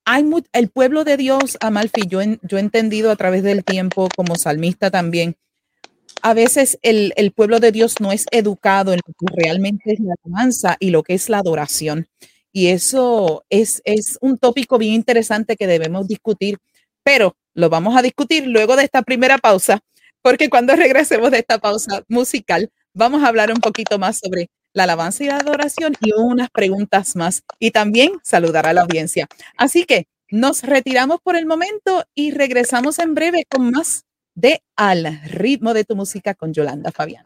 hay 0.06 0.24
el 0.54 0.70
pueblo 0.70 1.06
de 1.06 1.18
Dios, 1.18 1.58
Amalfi, 1.60 2.04
yo, 2.08 2.20
yo 2.44 2.58
he 2.58 2.62
entendido 2.62 3.10
a 3.10 3.16
través 3.16 3.42
del 3.42 3.64
tiempo 3.64 4.08
como 4.16 4.36
salmista 4.36 4.92
también, 4.92 5.36
a 6.22 6.36
veces 6.36 6.78
el, 6.84 7.32
pueblo 7.32 7.60
de 7.60 7.72
Dios 7.72 7.96
no 8.00 8.12
es 8.12 8.28
educado 8.30 8.94
en 8.94 9.00
lo 9.08 9.14
que 9.14 9.42
realmente 9.42 9.94
es 9.94 10.00
la 10.02 10.14
alabanza 10.24 10.78
y 10.80 10.92
lo 10.92 11.02
que 11.02 11.16
es 11.16 11.30
la 11.30 11.40
adoración. 11.40 12.08
Y 12.52 12.68
eso 12.68 13.44
es, 13.50 13.82
es 13.86 14.20
un 14.22 14.38
tópico 14.38 14.78
bien 14.78 14.94
interesante 14.94 15.56
que 15.56 15.66
debemos 15.66 16.08
discutir, 16.08 16.60
pero 17.04 17.36
lo 17.60 17.70
vamos 17.70 17.96
a 17.98 18.02
discutir 18.02 18.48
luego 18.48 18.76
de 18.76 18.86
esta 18.86 19.02
primera 19.02 19.38
pausa, 19.38 19.80
porque 20.22 20.50
cuando 20.50 20.76
regresemos 20.76 21.30
de 21.32 21.40
esta 21.40 21.60
pausa 21.60 22.04
musical, 22.08 22.72
vamos 22.94 23.24
a 23.24 23.28
hablar 23.28 23.52
un 23.52 23.60
poquito 23.60 24.00
más 24.00 24.20
sobre 24.20 24.50
la 24.74 24.84
alabanza 24.84 25.24
y 25.24 25.28
la 25.28 25.38
adoración 25.38 25.94
y 26.00 26.12
unas 26.14 26.50
preguntas 26.50 27.16
más 27.16 27.44
y 27.60 27.72
también 27.72 28.14
saludar 28.24 28.66
a 28.66 28.74
la 28.74 28.82
audiencia. 28.82 29.28
Así 29.58 29.84
que 29.84 30.08
nos 30.30 30.64
retiramos 30.64 31.20
por 31.22 31.36
el 31.36 31.46
momento 31.46 32.06
y 32.16 32.32
regresamos 32.32 33.00
en 33.00 33.14
breve 33.14 33.46
con 33.50 33.72
más 33.72 34.06
de 34.36 34.62
Al 34.76 35.22
ritmo 35.26 35.74
de 35.74 35.84
tu 35.84 35.96
música 35.96 36.34
con 36.36 36.54
Yolanda 36.54 36.92
Fabián. 36.92 37.26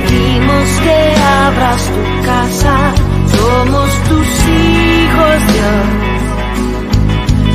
Pedimos 0.00 0.68
que 0.80 1.14
abras 1.44 1.82
tu 1.84 2.02
casa. 2.26 2.76
Somos 3.36 3.90
tus 4.08 4.28
hijos, 4.48 5.38
Dios. 5.52 5.86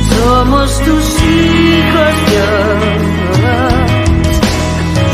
Somos 0.08 0.68
tus 0.80 1.22
hijos, 1.22 2.14
Dios. 2.28 3.06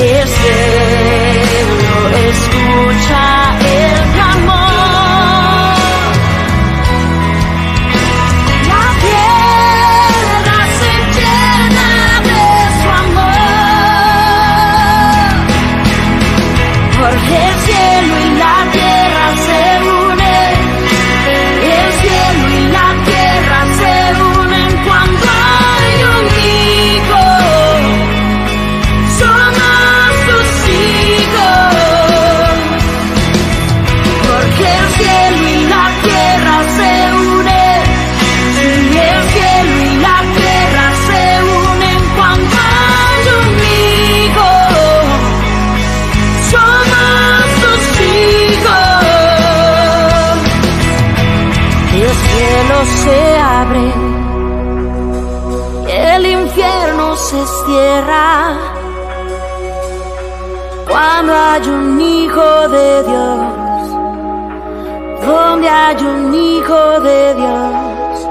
El 0.01 0.29
cielo 0.29 1.77
escucha 2.29 3.42
Dios. 63.13 63.91
Donde 65.27 65.69
hay 65.69 65.97
un 66.05 66.35
hijo 66.35 67.01
de 67.01 67.35
Dios, 67.35 68.29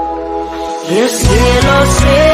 el 0.90 1.08
cielo 1.08 1.86
se 1.98 2.31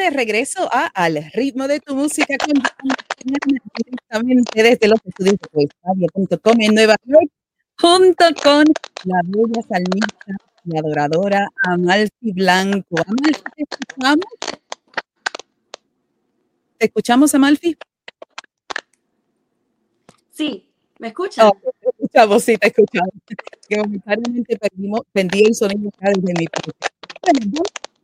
de 0.00 0.10
regreso 0.10 0.68
a 0.72 0.86
Al 0.86 1.30
ritmo 1.32 1.68
de 1.68 1.80
tu 1.80 1.94
música 1.94 2.36
con 2.38 2.54
directamente 3.76 4.62
desde 4.62 4.88
los 4.88 4.98
estudios 5.04 5.36
de 5.36 5.48
poesía.com 5.48 6.60
en 6.60 6.74
Nueva 6.74 6.96
York, 7.04 7.30
junto 7.78 8.24
con 8.42 8.64
la 9.04 9.20
bella 9.24 9.62
salmista 9.68 10.36
y 10.64 10.76
adoradora 10.78 11.46
Amalfi 11.66 12.32
Blanco. 12.32 12.96
Amalfi, 13.06 13.42
¿te 13.56 13.62
escuchamos? 13.62 14.24
¿Te 16.78 16.86
escuchamos, 16.86 17.34
Amalfi? 17.34 17.76
Sí, 20.30 20.72
¿me 20.98 21.08
escuchas? 21.08 21.44
Oh, 21.44 21.56
te 21.80 21.90
escuchamos, 21.90 22.42
sí, 22.42 22.56
te 22.56 22.68
escuchamos. 22.68 23.12
Que 23.68 23.76
momentáneamente 23.76 24.58
perdimos, 24.58 25.02
el 25.14 25.54
sonido 25.54 25.92
desde 26.00 26.34
mi 26.36 26.46
parte. 26.46 26.72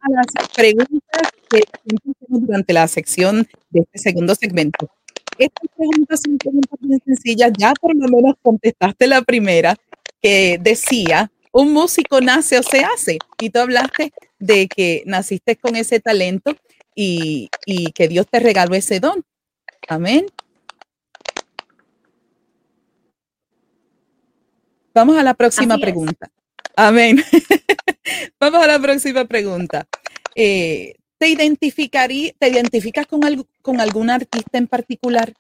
A 0.01 0.11
las 0.11 0.27
preguntas 0.55 1.33
que 1.51 1.63
hacemos 1.73 2.47
durante 2.47 2.73
la 2.73 2.87
sección 2.89 3.49
de 3.71 3.81
este 3.81 3.99
segundo 3.99 4.35
segmento. 4.35 4.89
Estas 5.39 5.69
preguntas 5.77 6.21
son 6.25 6.39
preguntas 6.39 6.79
bien 6.81 7.01
sencillas. 7.05 7.53
Ya 7.59 7.73
por 7.81 7.95
lo 7.95 8.09
menos 8.09 8.35
contestaste 8.43 9.07
la 9.07 9.23
primera 9.23 9.77
que 10.23 10.59
decía, 10.61 11.31
un 11.53 11.73
músico 11.73 12.21
nace 12.21 12.59
o 12.59 12.63
se 12.63 12.85
hace. 12.85 13.19
Y 13.41 13.51
tú 13.51 13.61
hablaste 13.61 14.13
de 14.39 14.69
que 14.69 15.03
naciste 15.07 15.57
con 15.57 15.77
ese 15.77 16.01
talento 16.01 16.55
y, 16.95 17.49
y 17.65 17.93
que 17.93 18.09
Dios 18.09 18.27
te 18.31 18.41
regaló 18.41 18.75
ese 18.75 19.01
don. 19.01 19.25
Amén. 19.89 20.27
Vamos 24.95 25.19
a 25.19 25.23
la 25.23 25.35
próxima 25.35 25.77
pregunta. 25.77 26.31
Amén. 26.77 27.17
Vamos 28.41 28.63
a 28.63 28.67
la 28.67 28.79
próxima 28.79 29.25
pregunta. 29.25 29.87
Eh, 30.35 30.95
¿Te 31.19 31.29
identificarí, 31.29 32.35
te 32.39 32.49
identificas 32.49 33.07
con, 33.07 33.25
algo- 33.25 33.47
con 33.63 33.81
algún 33.81 34.11
artista 34.11 34.59
en 34.59 34.67
particular? 34.69 35.33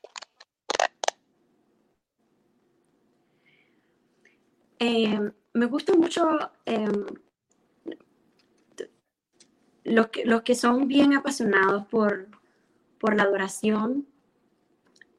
Eh, 4.78 5.18
me 5.54 5.66
gusta 5.66 5.94
mucho 5.94 6.28
eh, 6.66 6.88
los, 9.84 10.08
que, 10.08 10.24
los 10.24 10.42
que 10.42 10.54
son 10.54 10.88
bien 10.88 11.14
apasionados 11.14 11.86
por, 11.86 12.28
por 12.98 13.14
la 13.16 13.24
adoración. 13.24 14.06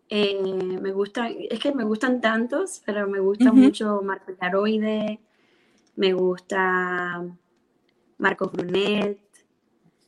Eh, 0.10 0.42
me 0.82 0.92
gusta, 0.92 1.30
es 1.30 1.60
que 1.60 1.74
me 1.74 1.84
gustan 1.84 2.22
tantos, 2.22 2.82
pero 2.86 3.08
me 3.08 3.20
gusta 3.20 3.52
mucho 3.52 4.02
Marco 4.04 4.32
Yaroide, 4.42 5.20
me 5.98 6.14
gusta 6.14 7.24
Marcos 8.18 8.52
Brunet, 8.54 9.20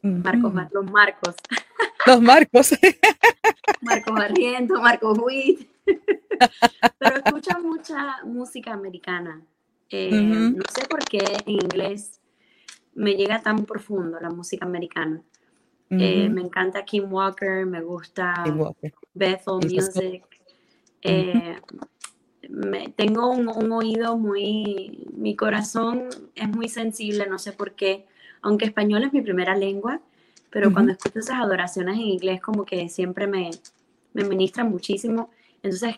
Marcos, 0.02 0.54
los 0.71 0.89
Marcos, 0.89 1.36
Los 2.06 2.21
Marcos. 2.21 2.71
Marcos 3.82 4.13
Barriento, 4.13 4.82
Marcos 4.82 5.17
Witt. 5.19 5.69
Pero 6.99 7.15
escucho 7.17 7.60
mucha 7.62 8.23
música 8.23 8.73
americana. 8.73 9.41
Eh. 9.89 10.12
No 10.12 10.63
sé 10.73 10.88
por 10.88 11.04
qué 11.04 11.19
en 11.45 11.52
inglés 11.52 12.21
me 12.93 13.15
llega 13.15 13.41
tan 13.41 13.65
profundo 13.65 14.19
la 14.19 14.30
música 14.30 14.65
americana. 14.65 15.21
Eh, 15.91 16.30
me 16.30 16.41
encanta 16.41 16.86
Kim 16.86 17.12
Walker, 17.12 17.65
me 17.65 17.82
gusta 17.82 18.43
Walker. 18.56 18.93
Bethel. 19.13 19.56
Music. 19.56 20.23
Eh, 21.02 21.60
me- 22.49 22.89
tengo 22.89 23.29
un, 23.31 23.47
un 23.47 23.71
oído 23.71 24.17
muy, 24.17 25.07
mi 25.15 25.35
corazón 25.35 26.09
es 26.35 26.49
muy 26.49 26.67
sensible, 26.67 27.27
no 27.27 27.39
sé 27.39 27.51
por 27.53 27.73
qué, 27.73 28.05
aunque 28.41 28.65
español 28.65 29.03
es 29.03 29.13
mi 29.13 29.21
primera 29.21 29.55
lengua, 29.55 30.01
pero 30.49 30.67
Ujú. 30.67 30.73
cuando 30.73 30.91
escucho 30.93 31.19
esas 31.19 31.39
adoraciones 31.39 31.95
en 31.95 32.01
inglés 32.07 32.41
como 32.41 32.65
que 32.65 32.89
siempre 32.89 33.27
me, 33.27 33.51
me 34.13 34.23
ministran 34.23 34.69
muchísimo, 34.69 35.29
entonces 35.62 35.95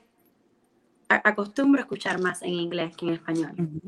a- 1.10 1.30
acostumbro 1.30 1.80
a 1.80 1.84
escuchar 1.84 2.20
más 2.20 2.42
en 2.42 2.54
inglés 2.54 2.96
que 2.96 3.06
en 3.08 3.14
español. 3.14 3.52
Ujú. 3.58 3.80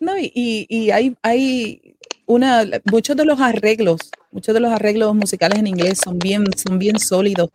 No, 0.00 0.16
y, 0.16 0.30
y- 0.34 0.66
y 0.68 0.90
hay, 0.90 1.16
hay 1.22 1.96
una, 2.26 2.64
muchos 2.90 3.16
de 3.16 3.24
los 3.24 3.40
arreglos, 3.40 4.10
muchos 4.30 4.54
de 4.54 4.60
los 4.60 4.70
arreglos 4.72 5.14
musicales 5.14 5.58
en 5.58 5.66
inglés 5.66 5.98
son 6.02 6.18
bien, 6.18 6.44
son 6.56 6.78
bien 6.78 6.98
sólidos. 6.98 7.50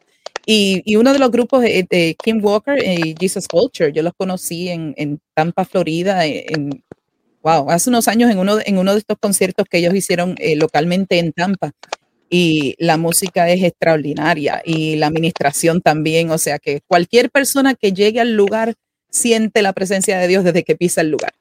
Y, 0.45 0.81
y 0.85 0.97
uno 0.97 1.13
de 1.13 1.19
los 1.19 1.31
grupos 1.31 1.61
de 1.61 2.15
Kim 2.21 2.43
Walker 2.43 2.77
y 2.83 3.15
Jesus 3.19 3.47
Culture, 3.47 3.91
yo 3.93 4.03
los 4.03 4.13
conocí 4.13 4.69
en, 4.69 4.93
en 4.97 5.19
Tampa, 5.33 5.63
Florida, 5.63 6.25
eh, 6.25 6.45
en, 6.49 6.83
wow, 7.41 7.69
hace 7.69 7.89
unos 7.89 8.07
años 8.07 8.29
en 8.29 8.39
uno, 8.39 8.57
en 8.63 8.77
uno 8.77 8.93
de 8.93 8.99
estos 8.99 9.17
conciertos 9.19 9.65
que 9.69 9.77
ellos 9.77 9.95
hicieron 9.95 10.35
eh, 10.39 10.55
localmente 10.55 11.19
en 11.19 11.31
Tampa. 11.31 11.71
Y 12.29 12.75
la 12.79 12.97
música 12.97 13.47
es 13.49 13.63
extraordinaria 13.63 14.61
y 14.65 14.95
la 14.95 15.07
administración 15.07 15.81
también, 15.81 16.31
o 16.31 16.37
sea 16.39 16.57
que 16.57 16.81
cualquier 16.87 17.29
persona 17.29 17.75
que 17.75 17.93
llegue 17.93 18.19
al 18.19 18.35
lugar 18.35 18.73
siente 19.09 19.61
la 19.61 19.71
presencia 19.71 20.17
de 20.17 20.27
Dios 20.27 20.43
desde 20.43 20.63
que 20.63 20.75
pisa 20.75 21.01
el 21.01 21.11
lugar 21.11 21.31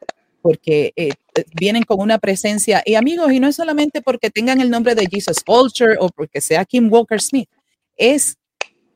porque 0.43 0.93
eh, 0.97 1.13
vienen 1.55 1.85
con 1.85 2.01
una 2.01 2.19
presencia. 2.19 2.83
Y 2.85 2.97
amigos, 2.97 3.33
y 3.33 3.41
no 3.41 3.47
es 3.47 3.57
solamente 3.57 4.03
porque 4.03 4.29
tengan 4.29 4.61
el 4.61 4.71
nombre 4.71 4.95
de 4.95 5.07
Jesus 5.07 5.39
Culture 5.41 5.97
o 6.01 6.09
porque 6.09 6.41
sea 6.41 6.65
Kim 6.65 6.93
Walker 6.93 7.21
Smith, 7.21 7.49
es 7.97 8.37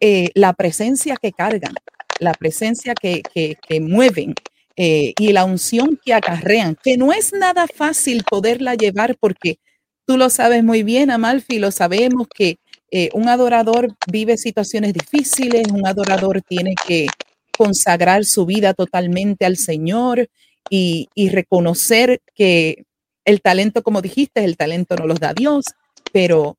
eh, 0.00 0.30
la 0.35 0.52
presencia 0.52 1.16
que 1.20 1.32
cargan, 1.32 1.74
la 2.20 2.35
presencia 2.35 2.94
que, 2.94 3.22
que, 3.22 3.80
mueven 3.80 4.35
eh, 4.76 5.12
y 5.18 5.32
la 5.32 5.44
unción 5.44 5.98
que 6.04 6.14
acarrean, 6.14 6.76
que 6.82 6.96
no 6.96 7.12
es 7.12 7.32
nada 7.32 7.66
fácil 7.66 8.24
poderla 8.24 8.74
llevar 8.74 9.16
porque 9.18 9.59
tú 10.06 10.16
lo 10.16 10.30
sabes 10.30 10.62
muy 10.62 10.82
bien, 10.82 11.11
Amalfi, 11.11 11.59
lo 11.59 11.70
sabemos 11.70 12.28
que 12.35 12.59
eh, 12.90 13.11
un 13.14 13.28
adorador 13.28 13.94
vive 14.11 14.37
situaciones 14.37 14.92
difíciles, 14.92 15.68
un 15.72 15.87
adorador 15.87 16.42
tiene 16.42 16.74
que 16.87 17.06
consagrar 17.56 18.24
su 18.24 18.46
vida 18.46 18.74
totalmente 18.74 19.44
al 19.46 19.56
Señor 19.56 20.28
y, 20.70 21.09
y 21.14 21.30
reconocer 21.30 22.20
que 22.35 22.85
el 23.24 23.40
talento, 23.40 23.82
como 23.82 24.02
dijiste, 24.02 24.44
el 24.44 24.56
talento 24.56 24.94
no 24.96 25.06
los 25.06 25.18
da 25.18 25.32
Dios, 25.35 25.64
pero 26.12 26.56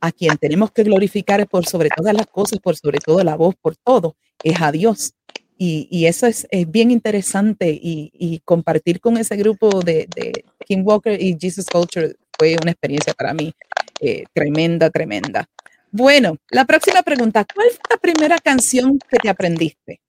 a 0.00 0.12
quien 0.12 0.36
tenemos 0.38 0.70
que 0.70 0.84
glorificar 0.84 1.46
por 1.48 1.66
sobre 1.66 1.88
todas 1.90 2.14
las 2.14 2.26
cosas, 2.26 2.58
por 2.60 2.76
sobre 2.76 2.98
todo 2.98 3.22
la 3.24 3.36
voz, 3.36 3.54
por 3.60 3.76
todo, 3.76 4.16
es 4.42 4.60
a 4.60 4.72
Dios. 4.72 5.14
Y, 5.60 6.06
eso 6.06 6.28
es, 6.28 6.46
bien 6.68 6.92
interesante 6.92 7.70
y, 7.70 8.12
y 8.14 8.38
compartir 8.44 9.00
con 9.00 9.16
ese 9.16 9.36
grupo 9.36 9.80
de, 9.80 10.06
de 10.14 10.44
Kim 10.64 10.86
Walker 10.86 11.20
y 11.20 11.36
Jesus 11.38 11.66
Culture 11.66 12.14
fue 12.38 12.56
una 12.62 12.70
experiencia 12.70 13.12
para 13.12 13.34
mí 13.34 13.52
eh, 14.00 14.24
tremenda, 14.32 14.90
tremenda. 14.90 15.46
Bueno, 15.90 16.36
la 16.50 16.64
próxima 16.64 17.02
pregunta, 17.02 17.44
¿cuál 17.52 17.70
fue 17.70 17.80
la 17.90 17.96
primera 17.96 18.38
canción 18.38 18.98
que 18.98 19.18
te 19.18 19.28
aprendiste? 19.28 20.00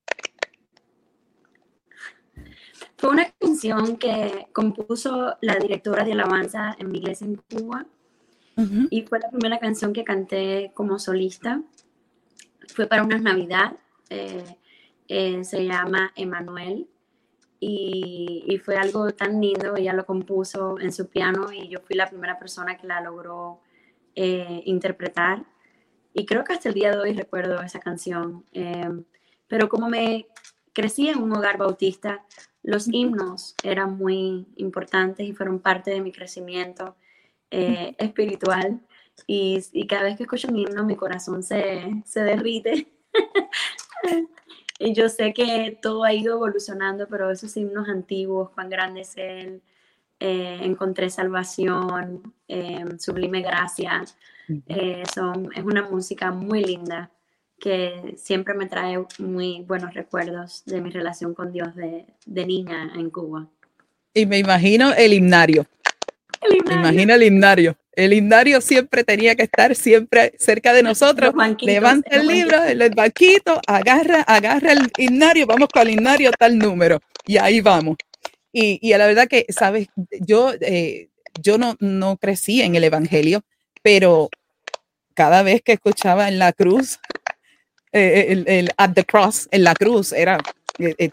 Fue 2.98 3.10
una 3.10 3.32
canción 3.40 3.98
que 3.98 4.48
compuso 4.54 5.38
la 5.42 5.56
directora 5.56 6.04
de 6.04 6.12
alabanza 6.12 6.76
en 6.78 6.92
mi 6.92 7.00
iglesia 7.00 7.26
en 7.26 7.38
Cuba 7.38 7.86
Y 8.90 9.04
fue 9.04 9.20
la 9.20 9.30
primera 9.30 9.60
canción 9.60 9.94
que 9.94 10.04
canté 10.04 10.72
como 10.74 11.00
solista. 11.00 11.62
Fue 12.74 12.88
para 12.88 13.04
una 13.04 13.18
Navidad, 13.18 13.74
eh, 14.10 14.44
eh, 15.08 15.44
se 15.44 15.66
llama 15.66 16.12
Emanuel 16.16 16.88
y, 17.60 18.60
fue 18.64 18.78
algo 18.78 19.12
tan 19.12 19.42
lindo. 19.42 19.76
Ella 19.76 19.94
lo 19.94 20.06
compuso 20.06 20.80
en 20.80 20.92
su 20.92 21.08
piano 21.08 21.52
y 21.52 21.68
yo 21.68 21.80
fui 21.82 21.96
la 21.96 22.10
primera 22.10 22.38
persona 22.40 22.78
que 22.78 22.88
la 22.88 23.02
logró 23.02 23.62
eh, 24.16 24.62
interpretar. 24.66 25.44
Y 26.14 26.26
creo 26.26 26.44
que 26.44 26.54
hasta 26.54 26.70
el 26.70 26.76
día 26.76 26.92
de 26.92 27.00
hoy 27.00 27.14
recuerdo 27.14 27.62
esa 27.62 27.80
canción. 27.80 28.46
Eh, 28.54 28.90
pero 29.48 29.70
como 29.70 29.90
me 29.90 30.28
crecí 30.74 31.10
en 31.10 31.22
un 31.22 31.36
hogar 31.36 31.58
bautista, 31.58 32.24
los 32.64 32.88
himnos 32.88 33.56
eran 33.64 33.98
muy 33.98 34.48
importantes 34.58 35.28
y 35.28 35.34
fueron 35.34 35.60
parte 35.60 35.92
de 35.92 36.02
mi 36.02 36.12
crecimiento 36.12 36.96
eh, 37.52 37.96
espiritual. 37.98 38.80
Y, 39.28 39.60
y 39.74 39.88
cada 39.88 40.04
vez 40.04 40.18
que 40.18 40.24
escucho 40.24 40.48
un 40.48 40.58
himno, 40.58 40.84
mi 40.86 40.96
corazón 40.96 41.44
se, 41.44 42.02
se 42.06 42.22
derrite. 42.22 42.88
y 44.80 44.94
yo 44.94 45.10
sé 45.10 45.34
que 45.34 45.78
todo 45.82 46.04
ha 46.04 46.14
ido 46.14 46.36
evolucionando, 46.36 47.08
pero 47.08 47.30
esos 47.30 47.56
himnos 47.58 47.90
antiguos, 47.90 48.50
cuán 48.52 48.70
grande 48.70 49.02
es 49.02 49.18
Él, 49.18 49.62
eh, 50.22 50.60
encontré 50.64 51.10
salvación, 51.10 52.34
eh, 52.48 52.84
sublime 52.98 53.42
gracia, 53.42 54.04
eh, 54.68 55.04
son, 55.14 55.50
es 55.56 55.64
una 55.64 55.84
música 55.90 56.32
muy 56.32 56.62
linda 56.64 57.10
que 57.58 58.16
siempre 58.18 58.54
me 58.54 58.66
trae 58.66 59.02
muy 59.20 59.62
buenos 59.62 59.94
recuerdos 59.94 60.64
de 60.66 60.82
mi 60.82 60.90
relación 60.90 61.34
con 61.34 61.54
Dios 61.54 61.74
de, 61.76 62.06
de 62.26 62.46
niña 62.46 62.92
en 62.96 63.10
Cuba. 63.10 63.48
Y 64.14 64.26
me 64.26 64.40
imagino 64.40 64.94
el 64.94 65.14
himnario. 65.14 65.66
Imagino 66.72 67.14
el 67.16 67.24
himnario. 67.24 67.78
El 67.92 68.14
himnario 68.14 68.62
siempre 68.62 69.04
tenía 69.04 69.36
que 69.36 69.44
estar 69.44 69.76
siempre 69.76 70.34
cerca 70.40 70.72
de 70.74 70.84
nosotros. 70.84 71.34
Levanta 71.62 72.16
el 72.16 72.28
libro, 72.28 72.64
el 72.64 72.90
banquito, 72.92 73.60
agarra, 73.68 74.22
agarra 74.22 74.72
el 74.72 74.92
himnario, 74.98 75.46
vamos 75.46 75.68
con 75.68 75.82
el 75.82 75.96
himnario 75.96 76.32
tal 76.32 76.58
número. 76.58 77.02
Y 77.26 77.38
ahí 77.38 77.60
vamos. 77.60 77.98
Y, 78.54 78.80
y 78.82 78.94
a 78.94 78.98
la 78.98 79.08
verdad 79.08 79.28
que, 79.28 79.46
sabes, 79.50 79.88
yo, 80.22 80.54
eh, 80.62 81.10
yo 81.42 81.58
no, 81.58 81.76
no 81.80 82.18
crecí 82.18 82.62
en 82.62 82.76
el 82.76 82.84
Evangelio, 82.86 83.42
pero 83.82 84.30
cada 85.14 85.44
vez 85.44 85.62
que 85.62 85.74
escuchaba 85.74 86.30
en 86.30 86.40
la 86.40 86.54
cruz, 86.54 87.00
eh, 87.92 88.28
el, 88.30 88.48
el, 88.48 88.72
at 88.78 88.94
the 88.94 89.04
cross, 89.04 89.50
en 89.52 89.64
la 89.64 89.74
cruz, 89.74 90.14
era 90.14 90.40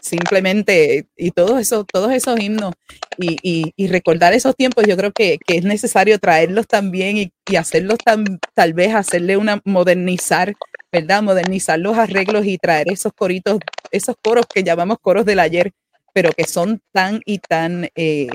simplemente, 0.01 1.07
y 1.15 1.31
todo 1.31 1.59
eso, 1.59 1.83
todos 1.83 2.11
esos 2.11 2.39
himnos, 2.39 2.73
y, 3.17 3.73
y, 3.75 3.87
recordar 3.87 4.33
esos 4.33 4.55
tiempos, 4.55 4.85
yo 4.87 4.95
creo 4.95 5.11
que, 5.11 5.37
que 5.45 5.57
es 5.57 5.63
necesario 5.63 6.19
traerlos 6.19 6.67
también 6.67 7.17
y, 7.17 7.31
y 7.49 7.55
hacerlos 7.55 7.97
tan, 7.97 8.39
tal 8.53 8.73
vez 8.73 8.93
hacerle 8.93 9.37
una, 9.37 9.61
modernizar, 9.65 10.53
¿verdad? 10.91 11.23
Modernizar 11.23 11.79
los 11.79 11.97
arreglos 11.97 12.45
y 12.45 12.57
traer 12.57 12.91
esos 12.91 13.11
coritos, 13.13 13.59
esos 13.91 14.15
coros 14.23 14.45
que 14.53 14.63
llamamos 14.63 14.97
coros 15.01 15.25
del 15.25 15.39
ayer, 15.39 15.71
pero 16.13 16.31
que 16.31 16.45
son 16.45 16.81
tan 16.91 17.21
y 17.25 17.39
tan 17.39 17.89
eh, 17.95 18.27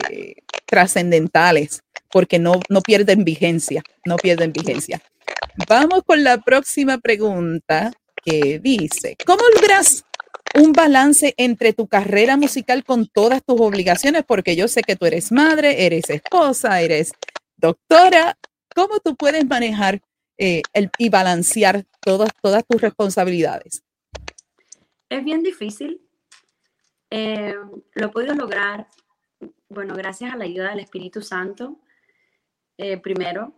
trascendentales, 0.67 1.83
porque 2.11 2.39
no, 2.39 2.61
no 2.69 2.81
pierden 2.81 3.25
vigencia, 3.25 3.83
no 4.05 4.17
pierden 4.17 4.53
vigencia. 4.53 5.01
Vamos 5.69 6.03
con 6.07 6.23
la 6.23 6.39
próxima 6.39 6.99
pregunta 6.99 7.93
que 8.25 8.61
dice, 8.61 9.17
¿cómo 9.27 9.43
logras 9.55 10.05
un 10.55 10.73
balance 10.73 11.35
entre 11.37 11.73
tu 11.73 11.87
carrera 11.87 12.37
musical 12.37 12.85
con 12.85 13.07
todas 13.07 13.45
tus 13.45 13.61
obligaciones? 13.61 14.25
Porque 14.27 14.57
yo 14.57 14.69
sé 14.69 14.83
que 14.83 14.97
tú 14.97 15.07
eres 15.07 15.33
madre, 15.33 15.87
eres 15.87 16.11
esposa, 16.11 16.81
eres 16.81 17.13
doctora. 17.57 18.37
¿Cómo 18.75 19.01
tú 19.01 19.17
puedes 19.17 19.47
manejar 19.47 20.01
eh, 20.39 20.63
el, 20.73 20.91
y 20.99 21.09
balancear 21.09 21.85
todas, 22.01 22.31
todas 22.43 22.65
tus 22.67 22.81
responsabilidades? 22.81 23.83
Es 25.09 25.25
bien 25.25 25.43
difícil. 25.43 26.01
Eh, 27.11 27.55
lo 27.93 28.07
he 28.07 28.09
podido 28.09 28.35
lograr, 28.35 28.89
bueno, 29.69 29.95
gracias 29.95 30.33
a 30.33 30.37
la 30.37 30.45
ayuda 30.45 30.71
del 30.71 30.81
Espíritu 30.81 31.21
Santo, 31.21 31.79
eh, 32.79 32.97
primero, 32.97 33.53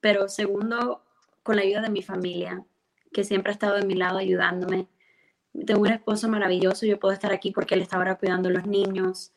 pero 0.00 0.28
segundo, 0.28 1.04
con 1.44 1.54
la 1.54 1.62
ayuda 1.62 1.82
de 1.82 1.90
mi 1.90 2.02
familia, 2.02 2.64
que 3.12 3.22
siempre 3.22 3.50
ha 3.50 3.54
estado 3.54 3.76
de 3.76 3.86
mi 3.86 3.94
lado 3.94 4.18
ayudándome. 4.18 4.88
Tengo 5.64 5.80
un 5.80 5.88
esposo 5.88 6.28
maravilloso, 6.28 6.86
yo 6.86 6.98
puedo 6.98 7.14
estar 7.14 7.32
aquí 7.32 7.50
porque 7.50 7.74
él 7.74 7.82
está 7.82 7.96
ahora 7.96 8.16
cuidando 8.16 8.48
a 8.48 8.52
los 8.52 8.66
niños. 8.66 9.32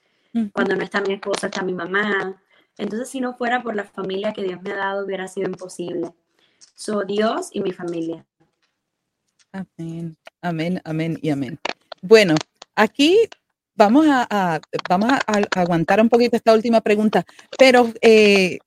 Cuando 0.53 0.75
no 0.75 0.84
está 0.84 1.01
mi 1.01 1.13
esposa, 1.13 1.47
está 1.47 1.63
mi 1.63 1.73
mamá. 1.73 2.39
Entonces, 2.77 3.10
si 3.10 3.19
no 3.19 3.36
fuera 3.36 3.62
por 3.62 3.75
la 3.75 3.84
familia 3.84 4.32
que 4.32 4.43
Dios 4.43 4.62
me 4.62 4.71
ha 4.71 4.77
dado, 4.77 5.05
hubiera 5.05 5.27
sido 5.27 5.47
imposible. 5.47 6.13
So, 6.75 7.03
Dios 7.03 7.49
y 7.51 7.62
mi 7.62 7.71
familia. 7.71 8.25
Amén, 9.51 10.17
amén, 10.41 10.82
amén 10.84 11.17
y 11.21 11.29
amén. 11.29 11.60
Bueno, 12.01 12.36
aquí 12.75 13.27
vamos 13.75 14.05
a, 14.08 14.27
a 14.29 14.60
vamos 14.88 15.12
a, 15.12 15.19
a, 15.25 15.41
aguantar 15.60 15.99
un 15.99 16.10
poquito 16.10 16.36
esta 16.36 16.53
última 16.53 16.82
pregunta, 16.82 17.25
pero 17.58 17.91
eh, 18.01 18.60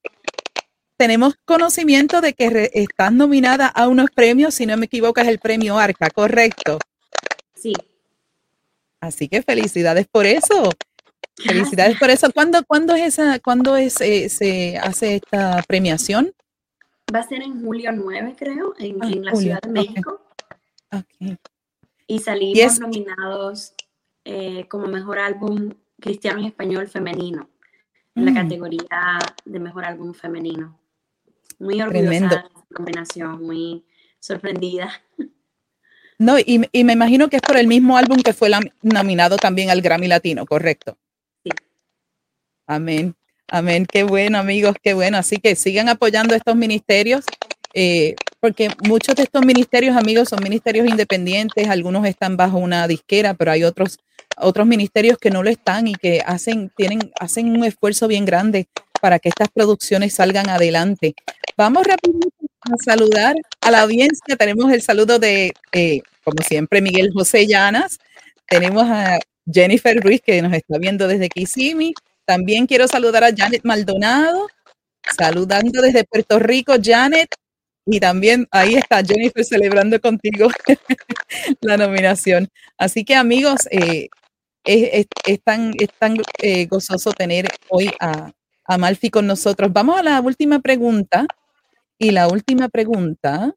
tenemos 0.96 1.34
conocimiento 1.44 2.20
de 2.20 2.32
que 2.32 2.50
re, 2.50 2.70
estás 2.74 3.12
nominada 3.12 3.66
a 3.66 3.88
unos 3.88 4.10
premios, 4.10 4.54
si 4.54 4.66
no 4.66 4.76
me 4.76 4.86
equivoco, 4.86 5.20
es 5.20 5.28
el 5.28 5.38
premio 5.38 5.78
Arca, 5.78 6.10
¿correcto? 6.10 6.78
Sí. 7.62 7.72
Así 9.00 9.28
que 9.28 9.42
felicidades 9.42 10.08
por 10.08 10.26
eso. 10.26 10.70
Felicidades 11.36 11.96
por 11.98 12.10
eso. 12.10 12.32
¿Cuándo, 12.32 12.64
¿cuándo 12.66 12.94
es 12.94 13.18
esa, 13.18 13.38
cuándo 13.38 13.76
es, 13.76 14.00
eh, 14.00 14.28
se 14.28 14.78
hace 14.78 15.16
esta 15.16 15.62
premiación? 15.68 16.32
Va 17.14 17.20
a 17.20 17.28
ser 17.28 17.42
en 17.42 17.62
julio 17.62 17.92
9, 17.92 18.34
creo, 18.36 18.74
en, 18.78 19.02
ah, 19.02 19.08
en 19.08 19.24
la 19.24 19.30
julio. 19.30 19.58
Ciudad 19.58 19.60
de 19.60 19.68
México. 19.70 20.20
Okay. 20.90 21.36
Y 22.06 22.18
salimos 22.18 22.54
yes. 22.54 22.80
nominados 22.80 23.74
eh, 24.24 24.66
como 24.68 24.86
mejor 24.86 25.18
álbum 25.18 25.72
cristiano 26.00 26.40
y 26.40 26.46
español 26.46 26.88
femenino, 26.88 27.48
en 28.14 28.24
mm. 28.24 28.26
la 28.26 28.42
categoría 28.42 29.18
de 29.44 29.60
mejor 29.60 29.84
álbum 29.84 30.12
femenino. 30.14 30.78
Muy 31.58 31.80
orgullosa 31.80 32.08
Tremendo. 32.08 32.36
de 32.36 32.42
la 32.42 32.50
combinación, 32.74 33.42
muy 33.46 33.84
sorprendida. 34.18 34.90
No, 36.22 36.38
y, 36.38 36.68
y, 36.70 36.84
me 36.84 36.92
imagino 36.92 37.28
que 37.28 37.36
es 37.36 37.42
por 37.42 37.56
el 37.56 37.66
mismo 37.66 37.96
álbum 37.96 38.22
que 38.22 38.32
fue 38.32 38.48
nominado 38.80 39.36
también 39.38 39.70
al 39.70 39.82
Grammy 39.82 40.06
Latino, 40.06 40.46
¿correcto? 40.46 40.96
Sí. 41.42 41.50
Amén. 42.68 43.16
Amén. 43.48 43.84
Qué 43.84 44.04
bueno, 44.04 44.38
amigos, 44.38 44.76
qué 44.80 44.94
bueno. 44.94 45.18
Así 45.18 45.38
que 45.38 45.56
sigan 45.56 45.88
apoyando 45.88 46.36
estos 46.36 46.54
ministerios, 46.54 47.24
eh, 47.74 48.14
porque 48.38 48.68
muchos 48.86 49.16
de 49.16 49.24
estos 49.24 49.44
ministerios, 49.44 49.96
amigos, 49.96 50.28
son 50.28 50.38
ministerios 50.44 50.86
independientes. 50.86 51.68
Algunos 51.68 52.06
están 52.06 52.36
bajo 52.36 52.58
una 52.58 52.86
disquera, 52.86 53.34
pero 53.34 53.50
hay 53.50 53.64
otros, 53.64 53.98
otros 54.36 54.64
ministerios 54.64 55.18
que 55.18 55.32
no 55.32 55.42
lo 55.42 55.50
están 55.50 55.88
y 55.88 55.96
que 55.96 56.22
hacen, 56.24 56.70
tienen, 56.76 57.00
hacen 57.18 57.50
un 57.50 57.64
esfuerzo 57.64 58.06
bien 58.06 58.24
grande 58.26 58.68
para 59.00 59.18
que 59.18 59.28
estas 59.28 59.48
producciones 59.48 60.14
salgan 60.14 60.48
adelante. 60.48 61.16
Vamos 61.56 61.84
rápidamente 61.84 62.46
a 62.60 62.76
saludar 62.84 63.34
a 63.60 63.70
la 63.72 63.80
audiencia. 63.80 64.36
Tenemos 64.36 64.72
el 64.72 64.82
saludo 64.82 65.18
de, 65.18 65.52
eh, 65.72 66.02
como 66.24 66.42
siempre, 66.42 66.80
Miguel 66.80 67.10
José 67.12 67.46
Llanas. 67.46 67.98
Tenemos 68.46 68.84
a 68.88 69.18
Jennifer 69.50 69.98
Ruiz, 70.00 70.20
que 70.24 70.42
nos 70.42 70.52
está 70.52 70.78
viendo 70.78 71.08
desde 71.08 71.28
Kissimmee. 71.28 71.94
También 72.24 72.66
quiero 72.66 72.86
saludar 72.88 73.24
a 73.24 73.34
Janet 73.34 73.62
Maldonado, 73.64 74.46
saludando 75.16 75.82
desde 75.82 76.04
Puerto 76.04 76.38
Rico, 76.38 76.74
Janet. 76.82 77.28
Y 77.84 77.98
también 77.98 78.46
ahí 78.52 78.74
está 78.74 79.04
Jennifer 79.04 79.44
celebrando 79.44 80.00
contigo 80.00 80.48
la 81.60 81.76
nominación. 81.76 82.48
Así 82.78 83.04
que 83.04 83.16
amigos, 83.16 83.66
eh, 83.70 84.08
es, 84.64 84.88
es, 84.92 85.06
es, 85.26 85.42
tan, 85.42 85.72
es 85.78 85.88
tan 85.98 86.16
eh, 86.40 86.66
gozoso 86.66 87.12
tener 87.12 87.48
hoy 87.68 87.90
a, 87.98 88.30
a 88.64 88.78
Malfi 88.78 89.10
con 89.10 89.26
nosotros. 89.26 89.72
Vamos 89.72 89.98
a 89.98 90.02
la 90.02 90.20
última 90.20 90.60
pregunta. 90.60 91.26
Y 91.98 92.10
la 92.10 92.26
última 92.28 92.68
pregunta, 92.68 93.54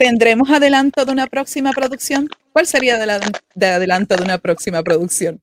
¿tendremos 0.00 0.48
adelanto 0.48 1.04
de 1.04 1.12
una 1.12 1.26
próxima 1.26 1.72
producción? 1.72 2.26
¿Cuál 2.54 2.66
sería 2.66 2.96
de, 2.96 3.04
la, 3.04 3.20
de 3.54 3.66
adelanto 3.66 4.16
de 4.16 4.22
una 4.22 4.38
próxima 4.38 4.82
producción? 4.82 5.42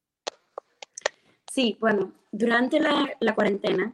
Sí, 1.53 1.77
bueno, 1.79 2.11
durante 2.31 2.79
la, 2.79 3.07
la, 3.19 3.35
cuarentena, 3.35 3.93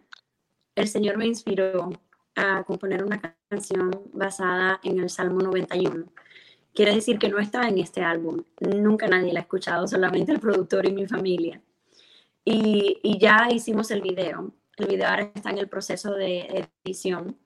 el 0.76 0.88
Señor 0.88 1.18
me 1.18 1.28
inspiró 1.28 1.92
a 2.36 2.64
componer 2.64 3.04
una 3.04 3.36
canción 3.50 3.92
basada 4.14 4.80
en 4.84 5.02
el 5.02 5.10
Salmo 5.10 5.42
91. 5.42 6.06
Quiere 6.74 6.96
decir 6.96 7.20
que 7.20 7.28
no 7.28 7.40
estaba 7.40 7.68
en 7.68 7.80
este 7.80 8.02
álbum, 8.02 8.46
nunca 8.62 9.08
nadie 9.08 9.34
la 9.34 9.42
ha 9.42 9.44
escuchado, 9.44 9.86
solamente 9.86 10.32
el 10.32 10.40
productor 10.40 10.86
y 10.86 10.94
mi 10.94 11.06
familia. 11.08 11.62
Y, 12.46 13.00
y, 13.04 13.20
ya 13.20 13.50
hicimos 13.52 13.92
el 13.92 14.02
video. 14.02 14.54
El 14.78 14.88
video 14.88 15.10
ahora 15.10 15.30
está 15.36 15.50
en 15.50 15.58
el 15.58 15.68
proceso 15.68 16.14
de 16.14 16.70
edición. 16.86 17.38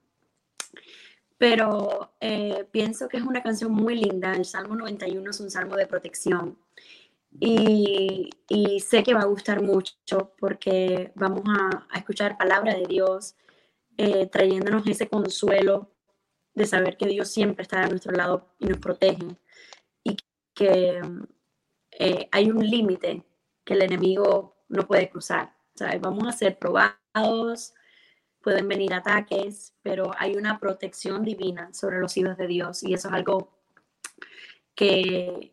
Pero 1.38 2.14
eh, 2.20 2.66
pienso 2.70 3.08
que 3.08 3.16
es 3.16 3.22
una 3.22 3.42
canción 3.42 3.72
muy 3.72 3.96
linda. 3.96 4.32
El 4.32 4.44
Salmo 4.44 4.74
91 4.74 5.30
es 5.30 5.40
un 5.40 5.50
salmo 5.50 5.76
de 5.76 5.86
protección. 5.86 6.58
Y, 7.40 8.30
sé 8.80 9.02
que 9.02 9.14
va 9.14 9.20
a 9.20 9.26
gustar 9.26 9.62
mucho 9.62 10.32
porque 10.38 11.12
vamos 11.14 11.42
a, 11.46 11.86
a 11.90 11.98
escuchar 11.98 12.38
palabra 12.38 12.74
de 12.74 12.86
Dios, 12.86 13.36
eh, 13.96 14.26
trayéndonos 14.26 14.86
ese 14.86 15.08
consuelo 15.08 15.90
de 16.54 16.66
saber 16.66 16.96
que 16.96 17.06
Dios 17.06 17.28
siempre 17.28 17.62
está 17.62 17.82
a 17.84 17.88
nuestro 17.88 18.12
lado 18.12 18.54
y 18.58 18.66
nos 18.66 18.78
protege. 18.78 19.36
Y 20.02 20.16
que 20.54 21.00
eh, 21.92 22.28
hay 22.32 22.50
un 22.50 22.64
límite 22.64 23.24
que 23.64 23.74
el 23.74 23.82
enemigo 23.82 24.56
no 24.68 24.86
puede 24.86 25.10
cruzar. 25.10 25.54
Vamos 26.00 26.26
a 26.26 26.32
ser 26.32 26.58
probados, 26.58 27.74
pueden 28.40 28.68
venir 28.68 28.94
ataques, 28.94 29.74
pero 29.82 30.12
hay 30.18 30.36
una 30.36 30.58
protección 30.58 31.24
divina 31.24 31.72
sobre 31.72 31.98
los 32.00 32.16
hijos 32.16 32.36
de 32.36 32.46
Dios 32.46 32.82
y 32.82 32.94
eso 32.94 33.08
es 33.08 33.14
algo 33.14 33.58
que 34.74 35.52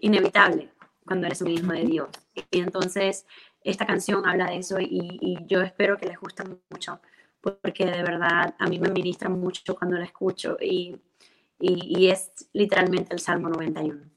inevitable 0.00 0.70
cuando 1.06 1.26
eres 1.26 1.40
un 1.42 1.50
hijo 1.50 1.72
de 1.72 1.84
Dios. 1.84 2.08
Y 2.50 2.60
entonces 2.60 3.26
esta 3.62 3.86
canción 3.86 4.26
habla 4.26 4.46
de 4.46 4.58
eso 4.58 4.78
y, 4.80 5.38
yo 5.46 5.62
espero 5.62 5.96
que 5.96 6.06
les 6.06 6.18
guste 6.18 6.44
mucho 6.70 7.00
porque 7.40 7.84
de 7.84 8.02
verdad 8.02 8.54
a 8.58 8.66
mí 8.66 8.78
me 8.78 8.90
ministra 8.90 9.28
mucho 9.28 9.76
cuando 9.76 9.96
la 9.96 10.04
escucho 10.04 10.56
y, 10.60 10.96
y, 11.60 12.00
y 12.00 12.08
es 12.08 12.48
literalmente 12.52 13.14
el 13.14 13.20
Salmo 13.20 13.50
91. 13.50 14.10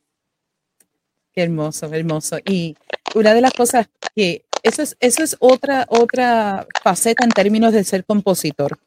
Qué 1.34 1.44
hermoso, 1.44 1.94
hermoso. 1.94 2.38
Y 2.46 2.76
una 3.14 3.34
de 3.34 3.42
las 3.42 3.54
cosas 3.54 3.90
que 4.16 4.47
eso 4.68 4.84
es, 5.00 5.38
otra, 5.40 5.86
otra 5.90 6.68
faceta 6.84 7.24
en 7.24 7.32
términos 7.32 7.74
de 7.74 7.84
ser 7.84 8.06
compositor. 8.06 8.78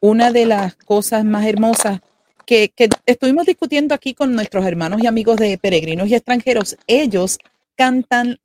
Una 0.00 0.30
de 0.32 0.46
las 0.46 0.74
cosas 0.74 1.24
más 1.24 1.46
hermosas 1.46 2.00
que, 2.46 2.70
que 2.70 2.88
estuvimos 3.06 3.46
discutiendo 3.46 3.94
aquí 3.94 4.14
con 4.14 4.34
nuestros 4.34 4.64
hermanos 4.66 5.02
y 5.02 5.06
amigos 5.06 5.36
de 5.36 5.56
peregrinos 5.58 6.08
y 6.08 6.14
extranjeros, 6.14 6.76
ellos 6.86 7.38
cantan, 7.76 8.38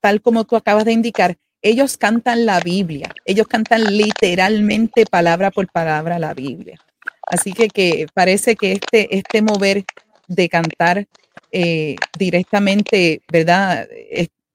tal 0.00 0.20
como 0.20 0.44
tú 0.44 0.56
acabas 0.56 0.84
de 0.84 0.92
indicar, 0.92 1.36
ellos 1.62 1.96
cantan 1.96 2.46
la 2.46 2.60
Biblia, 2.60 3.12
ellos 3.24 3.46
cantan 3.46 3.84
literalmente 3.96 5.04
palabra 5.04 5.50
por 5.50 5.70
palabra 5.70 6.18
la 6.18 6.32
Biblia. 6.32 6.78
Así 7.26 7.52
que, 7.52 7.68
que 7.68 8.06
parece 8.14 8.56
que 8.56 8.72
este, 8.72 9.16
este 9.16 9.42
mover 9.42 9.84
de 10.26 10.48
cantar 10.48 11.06
eh, 11.52 11.96
directamente, 12.18 13.22
¿verdad? 13.30 13.88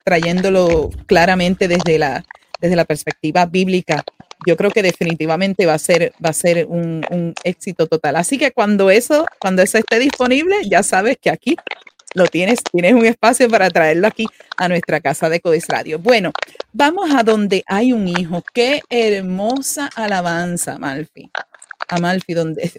Trayéndolo 0.05 0.91
claramente 1.07 1.67
desde 1.67 1.99
la, 1.99 2.23
desde 2.61 2.77
la 2.77 2.85
perspectiva 2.85 3.45
bíblica, 3.45 4.05
yo 4.47 4.55
creo 4.55 4.71
que 4.71 4.83
definitivamente 4.83 5.65
va 5.65 5.73
a 5.73 5.79
ser, 5.79 6.13
va 6.23 6.29
a 6.29 6.33
ser 6.33 6.67
un, 6.67 7.03
un, 7.09 7.33
éxito 7.43 7.87
total. 7.87 8.15
Así 8.15 8.37
que 8.37 8.51
cuando 8.51 8.91
eso, 8.91 9.25
cuando 9.39 9.61
eso 9.63 9.77
esté 9.77 9.99
disponible, 9.99 10.55
ya 10.69 10.83
sabes 10.83 11.17
que 11.19 11.31
aquí 11.31 11.57
lo 12.13 12.27
tienes, 12.27 12.59
tienes 12.71 12.93
un 12.93 13.05
espacio 13.05 13.49
para 13.49 13.69
traerlo 13.69 14.07
aquí 14.07 14.25
a 14.57 14.67
nuestra 14.69 15.01
casa 15.01 15.29
de 15.29 15.41
Codis 15.41 15.67
Radio. 15.67 15.99
Bueno, 15.99 16.31
vamos 16.71 17.13
a 17.13 17.23
donde 17.23 17.63
hay 17.67 17.91
un 17.91 18.07
hijo. 18.07 18.41
Qué 18.53 18.81
hermosa 18.89 19.89
alabanza, 19.95 20.79
Malfi. 20.79 21.29
A 21.89 21.99
Malfi, 21.99 22.33
donde 22.33 22.71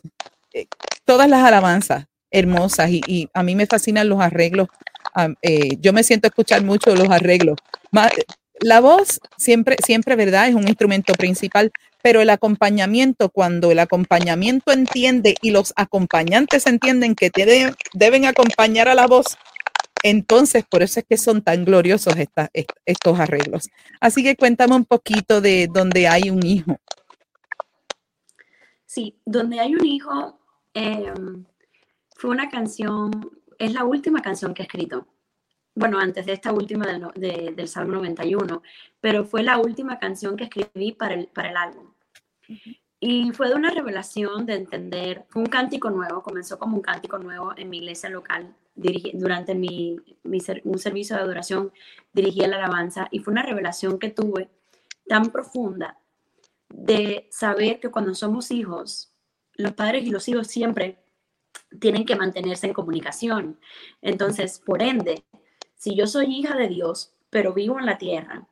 eh, 0.55 0.67
todas 1.05 1.29
las 1.29 1.45
alabanzas 1.45 2.07
hermosas 2.31 2.91
y, 2.91 3.29
a 3.33 3.43
mí 3.43 3.55
me 3.55 3.67
fascinan 3.67 4.09
los 4.09 4.21
arreglos. 4.21 4.69
Eh, 5.43 5.77
yo 5.81 5.93
me 5.93 6.03
siento 6.03 6.27
a 6.27 6.31
escuchar 6.31 6.63
mucho 6.65 6.95
los 6.95 7.11
arreglos. 7.11 7.59
La 8.61 8.81
voz 8.81 9.21
siempre, 9.37 9.77
siempre, 9.85 10.17
¿verdad? 10.17 10.49
Es 10.49 10.55
un 10.55 10.67
instrumento 10.67 11.13
principal, 11.13 11.73
pero 12.03 12.21
el 12.21 12.31
acompañamiento, 12.31 13.29
cuando 13.29 13.71
el 13.71 13.79
acompañamiento 13.79 14.73
entiende 14.73 15.35
y 15.43 15.51
los 15.51 15.73
acompañantes 15.77 16.67
entienden 16.67 17.15
que 17.15 17.31
deben 17.93 18.25
acompañar 18.25 18.89
a 18.89 18.95
la 18.95 19.07
voz, 19.07 19.37
entonces 20.03 20.65
por 20.65 20.83
eso 20.83 21.01
es 21.01 21.07
que 21.09 21.17
son 21.17 21.43
tan 21.43 21.65
gloriosos 21.65 22.15
estos 22.85 23.21
arreglos. 23.21 23.69
Así 24.01 24.23
que 24.23 24.37
cuéntame 24.37 24.77
un 24.77 24.85
poquito 24.85 25.41
de 25.41 25.69
donde 25.73 26.07
hay 26.07 26.31
un 26.31 26.47
hijo. 26.47 26.79
Sí, 28.87 29.19
donde 29.25 29.59
hay 29.61 29.75
un 29.75 29.85
hijo 29.85 30.39
em, 30.75 31.45
fue 32.15 32.31
una 32.31 32.49
canción, 32.49 33.11
es 33.59 33.73
la 33.73 33.85
última 33.85 34.23
canción 34.23 34.55
que 34.55 34.63
he 34.63 34.67
escrito 34.67 35.07
bueno, 35.77 35.99
antes 35.99 36.25
de 36.25 36.33
esta 36.33 36.53
última 36.53 36.87
del, 37.15 37.69
Salmo 37.69 37.97
91, 37.97 38.63
pero 38.99 39.27
fue 39.27 39.43
la 39.43 39.59
última 39.59 39.99
canción 39.99 40.35
que 40.35 40.45
escribí 40.45 40.93
para 40.93 41.15
el, 41.15 41.27
para 41.29 41.51
el 41.51 41.57
álbum. 41.57 41.93
Y 42.99 43.31
fue 43.33 43.51
de 43.51 43.57
una 43.57 43.71
revelación 43.71 44.47
de 44.47 44.55
entender, 44.55 45.27
fue 45.29 45.43
un 45.43 45.49
cántico 45.49 45.91
nuevo, 45.91 46.23
comenzó 46.23 46.59
como 46.59 46.77
un 46.77 46.83
cántico 46.83 47.19
nuevo 47.19 47.53
en 47.59 47.69
mi 47.69 47.79
iglesia 47.79 48.09
local, 48.09 48.57
durante 48.75 49.55
mi, 49.55 49.99
un 50.65 50.79
servicio 50.79 51.15
de 51.15 51.23
adoración 51.23 51.71
dirigí 52.11 52.41
la 52.41 52.57
alabanza, 52.57 53.09
y 53.11 53.19
fue 53.19 53.33
una 53.33 53.43
revelación 53.43 53.99
que 53.99 54.11
tuve 54.11 54.49
tan 55.07 55.31
profunda 55.31 55.99
de 56.71 57.29
saber 57.31 57.81
que 57.81 57.91
cuando 57.91 58.15
somos 58.15 58.51
hijos, 58.51 59.13
los 59.57 59.73
padres 59.73 60.05
y 60.05 60.11
los 60.11 60.27
hijos 60.27 60.47
siempre 60.47 61.05
tienen 61.81 62.05
que 62.05 62.17
mantenerse 62.17 62.67
en 62.67 62.73
comunicación. 62.73 63.61
Entonces, 64.03 64.59
por 64.59 64.83
ende, 64.83 65.25
si 65.75 65.95
yo 65.95 66.07
soy 66.07 66.27
hija 66.27 66.57
de 66.57 66.69
Dios, 66.69 67.15
pero 67.31 67.53
vivo 67.53 67.79
en 67.79 67.87
la 67.87 67.99
tierra, 67.99 68.49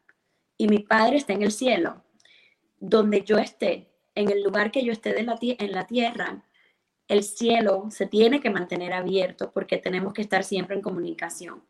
y 0.57 0.69
mi 0.69 0.81
Padre 0.81 1.17
está 1.17 1.33
en 1.33 1.43
el 1.43 1.53
cielo, 1.53 2.05
donde 2.79 3.23
yo 3.23 3.39
esté, 3.39 3.91
en 4.15 4.31
el 4.31 4.43
lugar 4.43 4.71
que 4.71 4.85
yo 4.85 4.93
esté 4.93 5.13
de 5.13 5.23
la 5.23 5.39
en 5.41 5.73
la 5.73 5.87
tierra, 5.87 6.45
el 7.09 7.23
cielo 7.23 7.89
se 7.91 8.07
tiene 8.07 8.41
que 8.41 8.51
mantener 8.51 8.93
abierto 8.93 9.53
porque 9.53 9.79
tenemos 9.79 10.13
que 10.13 10.23
estar 10.23 10.45
siempre 10.45 10.77
en 10.77 10.83
comunicación. 10.83 11.65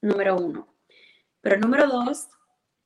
Número 0.00 0.36
uno. 0.36 0.68
Pero 1.40 1.58
número 1.58 1.86
dos, 1.88 2.28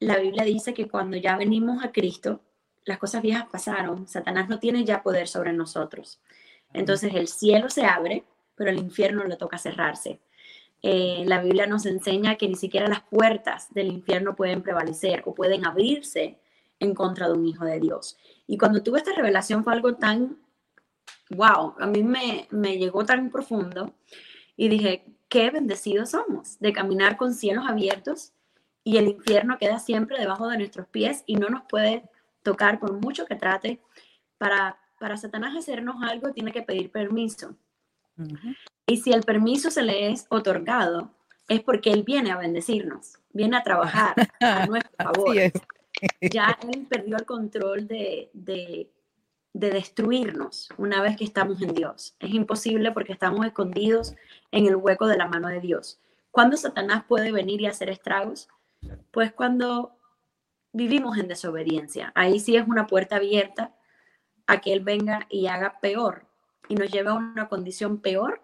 la 0.01 0.19
Biblia 0.19 0.45
dice 0.45 0.75
que 0.75 0.89
cuando 0.89 1.17
ya 1.17 1.37
venimos 1.37 1.85
a 1.85 1.93
Cristo, 1.93 2.43
las 2.85 2.99
cosas 2.99 3.23
viejas 3.23 3.47
pasaron, 3.51 4.09
Satanás 4.09 4.49
no 4.49 4.59
tiene 4.59 4.85
ya 4.85 5.03
poder 5.03 5.29
sobre 5.29 5.53
nosotros. 5.53 6.21
Entonces 6.73 7.15
el 7.15 7.29
cielo 7.29 7.71
se 7.71 7.85
abre, 7.85 8.25
pero 8.55 8.71
el 8.71 8.79
infierno 8.79 9.25
le 9.25 9.37
toca 9.37 9.59
cerrarse. 9.59 10.21
Eh, 10.83 11.25
la 11.27 11.43
Biblia 11.43 11.67
nos 11.67 11.87
enseña 11.87 12.37
que 12.37 12.49
ni 12.49 12.55
siquiera 12.55 12.89
las 12.89 13.03
puertas 13.03 13.73
del 13.75 13.89
infierno 13.89 14.37
pueden 14.37 14.63
prevalecer 14.63 15.23
o 15.27 15.35
pueden 15.35 15.67
abrirse 15.67 16.39
en 16.79 16.95
contra 16.95 17.27
de 17.27 17.35
un 17.35 17.47
hijo 17.47 17.65
de 17.65 17.81
Dios. 17.81 18.17
Y 18.47 18.59
cuando 18.59 18.83
tuve 18.83 18.99
esta 18.99 19.13
revelación 19.13 19.65
fue 19.65 19.73
algo 19.73 19.97
tan, 19.97 20.39
wow, 21.31 21.75
a 21.79 21.87
mí 21.87 22.03
me, 22.03 22.47
me 22.51 22.79
llegó 22.79 23.05
tan 23.05 23.31
profundo 23.31 23.93
y 24.57 24.69
dije, 24.69 25.05
qué 25.29 25.51
bendecidos 25.51 26.11
somos 26.11 26.59
de 26.61 26.73
caminar 26.73 27.17
con 27.17 27.35
cielos 27.35 27.65
abiertos 27.69 28.33
y 28.85 28.97
el 28.97 29.09
infierno 29.09 29.59
queda 29.59 29.79
siempre 29.79 30.19
debajo 30.19 30.49
de 30.49 30.59
nuestros 30.59 30.87
pies 30.87 31.25
y 31.27 31.37
no 31.37 31.49
nos 31.49 31.63
puede 31.63 32.09
tocar 32.43 32.79
por 32.79 32.93
mucho 32.93 33.27
que 33.27 33.35
trate. 33.35 33.81
Para, 34.39 34.79
para 34.99 35.17
Satanás 35.17 35.57
hacernos 35.57 35.97
algo 36.03 36.33
tiene 36.33 36.53
que 36.53 36.63
pedir 36.63 36.91
permiso. 36.91 37.55
Y 38.87 38.97
si 38.99 39.13
el 39.13 39.23
permiso 39.23 39.71
se 39.71 39.83
le 39.83 40.11
es 40.11 40.27
otorgado, 40.29 41.11
es 41.49 41.63
porque 41.63 41.91
Él 41.91 42.03
viene 42.03 42.31
a 42.31 42.37
bendecirnos, 42.37 43.19
viene 43.33 43.57
a 43.57 43.63
trabajar 43.63 44.15
a 44.41 44.67
nuestro 44.67 44.93
favor. 44.97 45.37
Ya 46.21 46.59
Él 46.73 46.87
perdió 46.89 47.17
el 47.17 47.25
control 47.25 47.87
de, 47.87 48.31
de, 48.33 48.91
de 49.53 49.71
destruirnos 49.71 50.69
una 50.77 51.01
vez 51.01 51.17
que 51.17 51.25
estamos 51.25 51.63
en 51.63 51.75
Dios. 51.75 52.17
Es 52.19 52.35
imposible 52.35 52.93
porque 52.93 53.13
estamos 53.13 53.47
escondidos 53.47 54.15
en 54.51 54.67
el 54.67 54.77
hueco 54.77 55.07
de 55.07 55.17
la 55.17 55.29
mano 55.29 55.49
de 55.49 55.61
Dios. 55.61 56.01
¿Cuándo 56.31 56.57
Satanás 56.57 57.05
puede 57.07 57.33
venir 57.33 57.61
y 57.61 57.67
hacer 57.67 57.89
estragos? 57.89 58.49
Pues 59.11 59.33
cuando 59.33 59.99
vivimos 60.73 61.19
en 61.19 61.29
desobediencia. 61.29 62.13
Ahí 62.15 62.41
sí 62.41 62.57
es 62.57 62.67
una 62.67 62.87
puerta 62.87 63.17
abierta 63.17 63.75
a 64.49 64.61
que 64.61 64.73
Él 64.73 64.81
venga 64.81 65.27
y 65.31 65.47
haga 65.47 65.79
peor 65.81 66.27
y 66.69 66.75
nos 66.75 66.91
lleve 66.91 67.11
a 67.11 67.15
una 67.15 67.49
condición 67.49 68.01
peor 68.01 68.43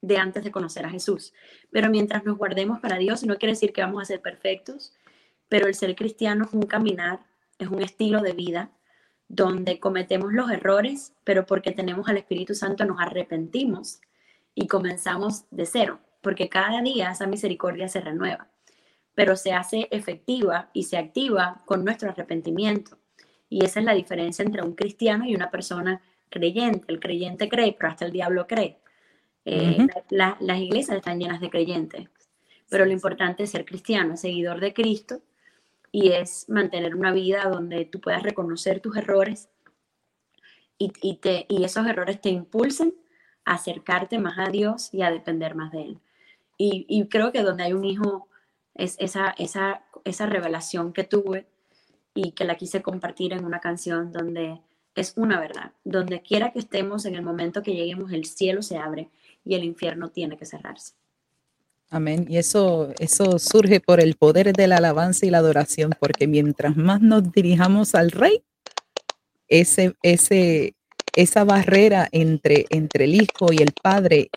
de 0.00 0.18
antes 0.18 0.44
de 0.44 0.52
conocer 0.52 0.86
a 0.86 0.90
Jesús. 0.90 1.32
Pero 1.72 1.90
mientras 1.90 2.24
nos 2.24 2.36
guardemos 2.36 2.78
para 2.78 2.98
Dios, 2.98 3.24
no 3.24 3.36
quiere 3.36 3.54
decir 3.54 3.72
que 3.72 3.80
vamos 3.80 4.02
a 4.02 4.04
ser 4.04 4.20
perfectos, 4.20 4.92
pero 5.48 5.66
el 5.66 5.74
ser 5.74 5.96
cristiano 5.96 6.44
es 6.44 6.52
un 6.52 6.62
caminar, 6.62 7.20
es 7.58 7.68
un 7.68 7.82
estilo 7.82 8.20
de 8.20 8.34
vida 8.34 8.70
donde 9.26 9.80
cometemos 9.80 10.32
los 10.32 10.50
errores, 10.50 11.14
pero 11.24 11.46
porque 11.46 11.72
tenemos 11.72 12.08
al 12.08 12.18
Espíritu 12.18 12.54
Santo 12.54 12.84
nos 12.84 13.00
arrepentimos 13.00 14.00
y 14.54 14.66
comenzamos 14.66 15.44
de 15.50 15.66
cero, 15.66 16.00
porque 16.20 16.48
cada 16.48 16.82
día 16.82 17.10
esa 17.10 17.26
misericordia 17.26 17.88
se 17.88 18.00
renueva, 18.00 18.48
pero 19.14 19.34
se 19.34 19.52
hace 19.54 19.88
efectiva 19.90 20.70
y 20.74 20.84
se 20.84 20.98
activa 20.98 21.62
con 21.64 21.84
nuestro 21.84 22.10
arrepentimiento. 22.10 22.98
Y 23.48 23.64
esa 23.64 23.80
es 23.80 23.86
la 23.86 23.94
diferencia 23.94 24.44
entre 24.44 24.62
un 24.62 24.74
cristiano 24.74 25.24
y 25.26 25.34
una 25.34 25.50
persona 25.50 26.00
creyente. 26.28 26.84
El 26.88 27.00
creyente 27.00 27.48
cree, 27.48 27.74
pero 27.78 27.90
hasta 27.90 28.04
el 28.04 28.12
diablo 28.12 28.46
cree. 28.46 28.78
Eh, 29.44 29.86
las 30.10 30.58
iglesias 30.58 30.98
están 30.98 31.18
llenas 31.18 31.40
de 31.40 31.48
creyentes, 31.48 32.08
pero 32.68 32.84
lo 32.84 32.92
importante 32.92 33.44
es 33.44 33.50
ser 33.50 33.64
cristiano, 33.64 34.16
seguidor 34.16 34.60
de 34.60 34.74
Cristo, 34.74 35.22
y 35.90 36.10
es 36.10 36.48
mantener 36.50 36.94
una 36.94 37.12
vida 37.12 37.44
donde 37.44 37.86
tú 37.86 38.00
puedas 38.00 38.22
reconocer 38.22 38.80
tus 38.80 38.96
errores 38.96 39.48
y, 40.76 41.16
te, 41.16 41.46
y 41.48 41.64
esos 41.64 41.86
errores 41.86 42.20
te 42.20 42.28
impulsen 42.28 42.94
a 43.44 43.54
acercarte 43.54 44.18
más 44.18 44.38
a 44.38 44.50
Dios 44.50 44.92
y 44.92 45.02
a 45.02 45.10
depender 45.10 45.54
más 45.54 45.72
de 45.72 45.82
Él. 45.82 46.00
Y, 46.60 47.06
creo 47.08 47.30
que 47.30 47.42
donde 47.42 47.62
hay 47.62 47.72
un 47.72 47.84
hijo 47.84 48.28
es 48.74 48.96
esa, 48.98 49.30
esa, 49.38 49.84
esa 50.04 50.26
revelación 50.26 50.92
que 50.92 51.04
tuve 51.04 51.46
y 52.18 52.32
que 52.32 52.44
la 52.44 52.56
quise 52.56 52.82
compartir 52.82 53.32
en 53.32 53.44
una 53.44 53.60
canción 53.60 54.10
donde 54.10 54.58
es 54.96 55.12
una 55.14 55.38
verdad. 55.38 55.70
Donde 55.84 56.20
quiera 56.20 56.52
que 56.52 56.58
estemos, 56.58 57.04
en 57.04 57.14
el 57.14 57.22
momento 57.22 57.62
que 57.62 57.74
lleguemos, 57.74 58.10
el 58.10 58.24
cielo 58.24 58.60
se 58.60 58.76
abre 58.76 59.08
y 59.44 59.54
el 59.54 59.62
infierno 59.62 60.08
tiene 60.10 60.36
que 60.36 60.44
cerrarse. 60.44 60.94
Amén. 61.90 62.26
Y 62.28 62.38
eso, 62.38 62.92
eso 62.98 63.38
surge 63.38 63.80
por 63.80 64.00
el 64.00 64.16
poder 64.16 64.52
de 64.52 64.66
la 64.66 64.78
alabanza 64.78 65.26
y 65.26 65.30
la 65.30 65.38
adoración, 65.38 65.92
porque 66.00 66.26
mientras 66.26 66.76
más 66.76 67.00
nos 67.00 67.30
dirijamos 67.32 67.94
al 67.94 68.10
Rey, 68.10 68.42
ese, 69.46 69.94
ese, 70.02 70.74
esa 71.14 71.44
barrera 71.44 72.08
entre, 72.10 72.66
entre 72.70 73.04
el 73.04 73.14
Hijo 73.14 73.52
y 73.52 73.62
el 73.62 73.72
Padre 73.80 74.28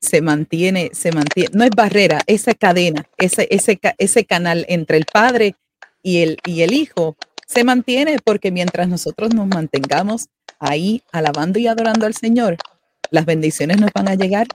se 0.00 0.20
mantiene, 0.22 0.90
se 0.92 1.12
mantiene, 1.12 1.50
no 1.54 1.62
es 1.62 1.70
barrera, 1.70 2.20
esa 2.26 2.52
cadena, 2.52 3.08
ese, 3.16 3.46
ese, 3.50 3.78
ese 3.96 4.24
canal 4.24 4.66
entre 4.68 4.98
el 4.98 5.06
Padre 5.10 5.54
y 6.06 6.22
el, 6.62 6.72
Hijo 6.72 7.16
se 7.48 7.64
mantiene 7.64 8.18
porque 8.24 8.52
mientras 8.52 8.88
nosotros 8.88 9.34
nos 9.34 9.48
mantengamos 9.48 10.26
ahí 10.60 11.02
alabando 11.10 11.58
y 11.58 11.66
adorando 11.66 12.06
al 12.06 12.14
Señor, 12.14 12.58
las 13.10 13.26
bendiciones 13.26 13.80
nos 13.80 13.90
van 13.92 14.06
a 14.06 14.14
llegar 14.14 14.46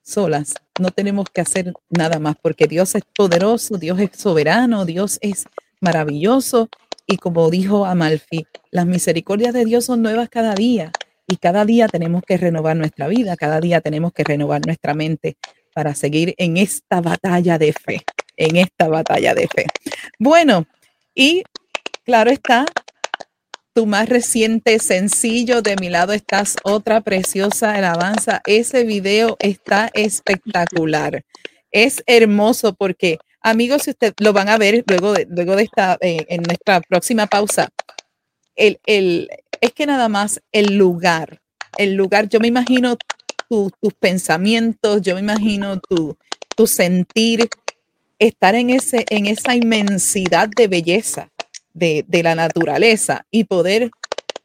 solas. 0.00 0.54
No 0.78 0.92
tenemos 0.92 1.26
que 1.28 1.40
hacer 1.40 1.72
nada 1.90 2.20
más 2.20 2.36
porque 2.40 2.68
Dios 2.68 2.94
es 2.94 3.02
poderoso, 3.16 3.78
Dios 3.78 3.98
es 3.98 4.10
soberano, 4.16 4.84
Dios 4.84 5.18
es 5.22 5.46
maravilloso. 5.80 6.68
Y 7.04 7.16
como 7.16 7.50
dijo 7.50 7.84
Amalfi, 7.84 8.46
las 8.70 8.86
misericordias 8.86 9.52
de 9.52 9.64
Dios 9.64 9.86
son 9.86 10.02
nuevas 10.02 10.28
cada 10.28 10.54
día. 10.54 10.92
Y 11.26 11.36
cada 11.36 11.64
día 11.64 11.88
tenemos 11.88 12.22
que 12.22 12.36
renovar 12.36 12.76
nuestra 12.76 13.08
vida, 13.08 13.36
cada 13.36 13.58
día 13.58 13.80
tenemos 13.80 14.12
que 14.12 14.22
renovar 14.22 14.64
nuestra 14.64 14.94
mente 14.94 15.36
para 15.74 15.94
seguir 15.94 16.34
en 16.38 16.56
esta 16.56 17.00
batalla 17.00 17.58
de 17.58 17.72
fe, 17.72 18.02
en 18.36 18.56
esta 18.56 18.88
batalla 18.88 19.34
de 19.34 19.48
fe. 19.48 19.66
Bueno, 20.18 20.66
y 21.14 21.42
claro 22.04 22.30
está, 22.30 22.64
tu 23.74 23.86
más 23.86 24.08
reciente 24.08 24.78
sencillo, 24.78 25.62
de 25.62 25.76
mi 25.76 25.88
lado 25.88 26.12
estás 26.12 26.56
otra 26.62 27.00
preciosa 27.00 27.74
alabanza. 27.74 28.42
Ese 28.46 28.84
video 28.84 29.36
está 29.38 29.90
espectacular. 29.94 31.24
Es 31.70 32.02
hermoso 32.06 32.74
porque 32.74 33.18
Amigos, 33.44 33.82
si 33.82 33.90
usted 33.90 34.14
lo 34.20 34.32
van 34.32 34.48
a 34.48 34.56
ver 34.56 34.84
luego 34.86 35.12
de, 35.12 35.26
luego 35.28 35.56
de 35.56 35.64
esta, 35.64 35.98
eh, 36.00 36.24
en 36.28 36.42
nuestra 36.42 36.80
próxima 36.80 37.26
pausa, 37.26 37.68
el, 38.54 38.78
el, 38.86 39.28
es 39.60 39.72
que 39.72 39.84
nada 39.84 40.08
más 40.08 40.40
el 40.52 40.76
lugar, 40.76 41.40
el 41.76 41.94
lugar, 41.94 42.28
yo 42.28 42.38
me 42.38 42.46
imagino 42.46 42.96
tus 43.80 43.94
pensamientos, 43.94 45.02
yo 45.02 45.14
me 45.14 45.20
imagino 45.20 45.78
tu, 45.78 46.16
tu 46.56 46.66
sentir, 46.66 47.48
estar 48.18 48.54
en, 48.54 48.70
ese, 48.70 49.04
en 49.10 49.26
esa 49.26 49.54
inmensidad 49.54 50.48
de 50.48 50.68
belleza 50.68 51.28
de, 51.74 52.04
de 52.06 52.22
la 52.22 52.34
naturaleza 52.34 53.26
y 53.30 53.44
poder 53.44 53.90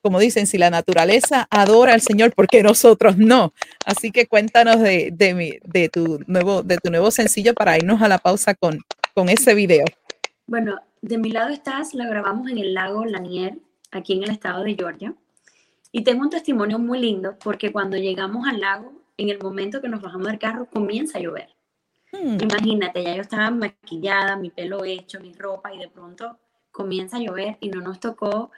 como 0.07 0.19
dicen, 0.19 0.47
si 0.47 0.57
la 0.57 0.69
naturaleza 0.69 1.47
adora 1.49 1.93
al 1.93 1.99
Señor, 1.99 2.33
¿por 2.33 2.47
qué 2.47 2.63
nosotros 2.63 3.17
no? 3.17 3.53
Así 3.85 4.11
que 4.11 4.25
cuéntanos 4.25 4.79
de, 4.79 5.09
de, 5.11 5.59
de, 5.65 5.89
tu, 5.89 6.23
nuevo, 6.27 6.63
de 6.63 6.77
tu 6.77 6.89
nuevo 6.89 7.11
sencillo 7.11 7.53
para 7.53 7.77
irnos 7.77 8.01
a 8.01 8.07
la 8.07 8.17
pausa 8.17 8.53
con, 8.53 8.79
con 9.13 9.27
ese 9.27 9.53
video. 9.53 9.83
Bueno, 10.45 10.79
de 11.01 11.17
mi 11.17 11.31
lado 11.31 11.49
estás, 11.49 11.93
la 11.93 12.07
grabamos 12.07 12.49
en 12.49 12.57
el 12.57 12.73
lago 12.73 13.03
Lanier, 13.03 13.57
aquí 13.91 14.13
en 14.13 14.23
el 14.23 14.29
estado 14.29 14.63
de 14.63 14.75
Georgia. 14.75 15.13
Y 15.91 16.03
tengo 16.03 16.21
un 16.21 16.29
testimonio 16.29 16.79
muy 16.79 16.99
lindo 16.99 17.37
porque 17.43 17.71
cuando 17.71 17.97
llegamos 17.97 18.47
al 18.47 18.59
lago, 18.59 18.93
en 19.17 19.29
el 19.29 19.39
momento 19.39 19.81
que 19.81 19.89
nos 19.89 20.01
bajamos 20.01 20.27
del 20.27 20.39
carro, 20.39 20.67
comienza 20.67 21.17
a 21.17 21.21
llover. 21.21 21.49
Hmm. 22.11 22.37
Imagínate, 22.41 23.03
ya 23.03 23.15
yo 23.15 23.21
estaba 23.21 23.49
maquillada, 23.51 24.35
mi 24.35 24.49
pelo 24.49 24.83
hecho, 24.85 25.19
mi 25.19 25.33
ropa, 25.33 25.73
y 25.73 25.79
de 25.79 25.89
pronto 25.89 26.37
comienza 26.71 27.17
a 27.17 27.21
llover 27.21 27.57
y 27.59 27.69
no 27.69 27.81
nos 27.81 27.99
tocó 27.99 28.51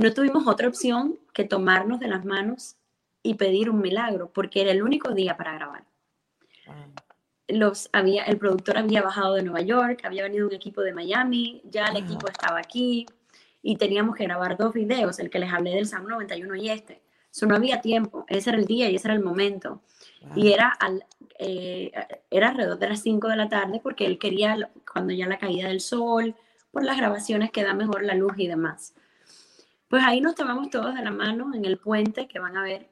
no 0.00 0.14
tuvimos 0.14 0.46
otra 0.46 0.66
opción 0.66 1.18
que 1.34 1.44
tomarnos 1.44 2.00
de 2.00 2.08
las 2.08 2.24
manos 2.24 2.76
y 3.22 3.34
pedir 3.34 3.68
un 3.68 3.82
milagro, 3.82 4.30
porque 4.32 4.62
era 4.62 4.70
el 4.70 4.82
único 4.82 5.12
día 5.12 5.36
para 5.36 5.52
grabar. 5.52 5.84
Los, 7.48 7.90
había, 7.92 8.24
el 8.24 8.38
productor 8.38 8.78
había 8.78 9.02
bajado 9.02 9.34
de 9.34 9.42
Nueva 9.42 9.60
York, 9.60 10.00
había 10.04 10.22
venido 10.22 10.46
un 10.46 10.54
equipo 10.54 10.80
de 10.80 10.94
Miami, 10.94 11.60
ya 11.64 11.84
el 11.84 11.98
equipo 11.98 12.28
estaba 12.28 12.58
aquí 12.58 13.06
y 13.62 13.76
teníamos 13.76 14.16
que 14.16 14.24
grabar 14.24 14.56
dos 14.56 14.72
videos, 14.72 15.18
el 15.18 15.30
que 15.30 15.38
les 15.38 15.52
hablé 15.52 15.74
del 15.74 15.86
SAM 15.86 16.06
91 16.06 16.54
y 16.56 16.70
este. 16.70 17.02
Eso 17.32 17.46
no 17.46 17.54
había 17.54 17.80
tiempo, 17.80 18.24
ese 18.28 18.50
era 18.50 18.58
el 18.58 18.66
día 18.66 18.90
y 18.90 18.96
ese 18.96 19.08
era 19.08 19.14
el 19.14 19.22
momento. 19.22 19.82
Y 20.34 20.52
era, 20.52 20.68
al, 20.68 21.06
eh, 21.38 21.92
era 22.30 22.50
alrededor 22.50 22.78
de 22.78 22.88
las 22.88 23.02
5 23.02 23.28
de 23.28 23.36
la 23.36 23.48
tarde 23.48 23.80
porque 23.82 24.04
él 24.04 24.18
quería, 24.18 24.70
cuando 24.90 25.12
ya 25.12 25.26
la 25.26 25.38
caída 25.38 25.68
del 25.68 25.80
sol, 25.80 26.34
por 26.70 26.84
las 26.84 26.96
grabaciones 26.96 27.50
que 27.50 27.62
da 27.62 27.74
mejor 27.74 28.02
la 28.02 28.14
luz 28.14 28.34
y 28.36 28.48
demás. 28.48 28.94
Pues 29.88 30.02
ahí 30.04 30.20
nos 30.20 30.34
tomamos 30.34 30.70
todos 30.70 30.94
de 30.94 31.02
la 31.02 31.10
mano 31.10 31.54
en 31.54 31.64
el 31.64 31.78
puente 31.78 32.28
que 32.28 32.38
van 32.38 32.56
a 32.56 32.62
ver 32.62 32.90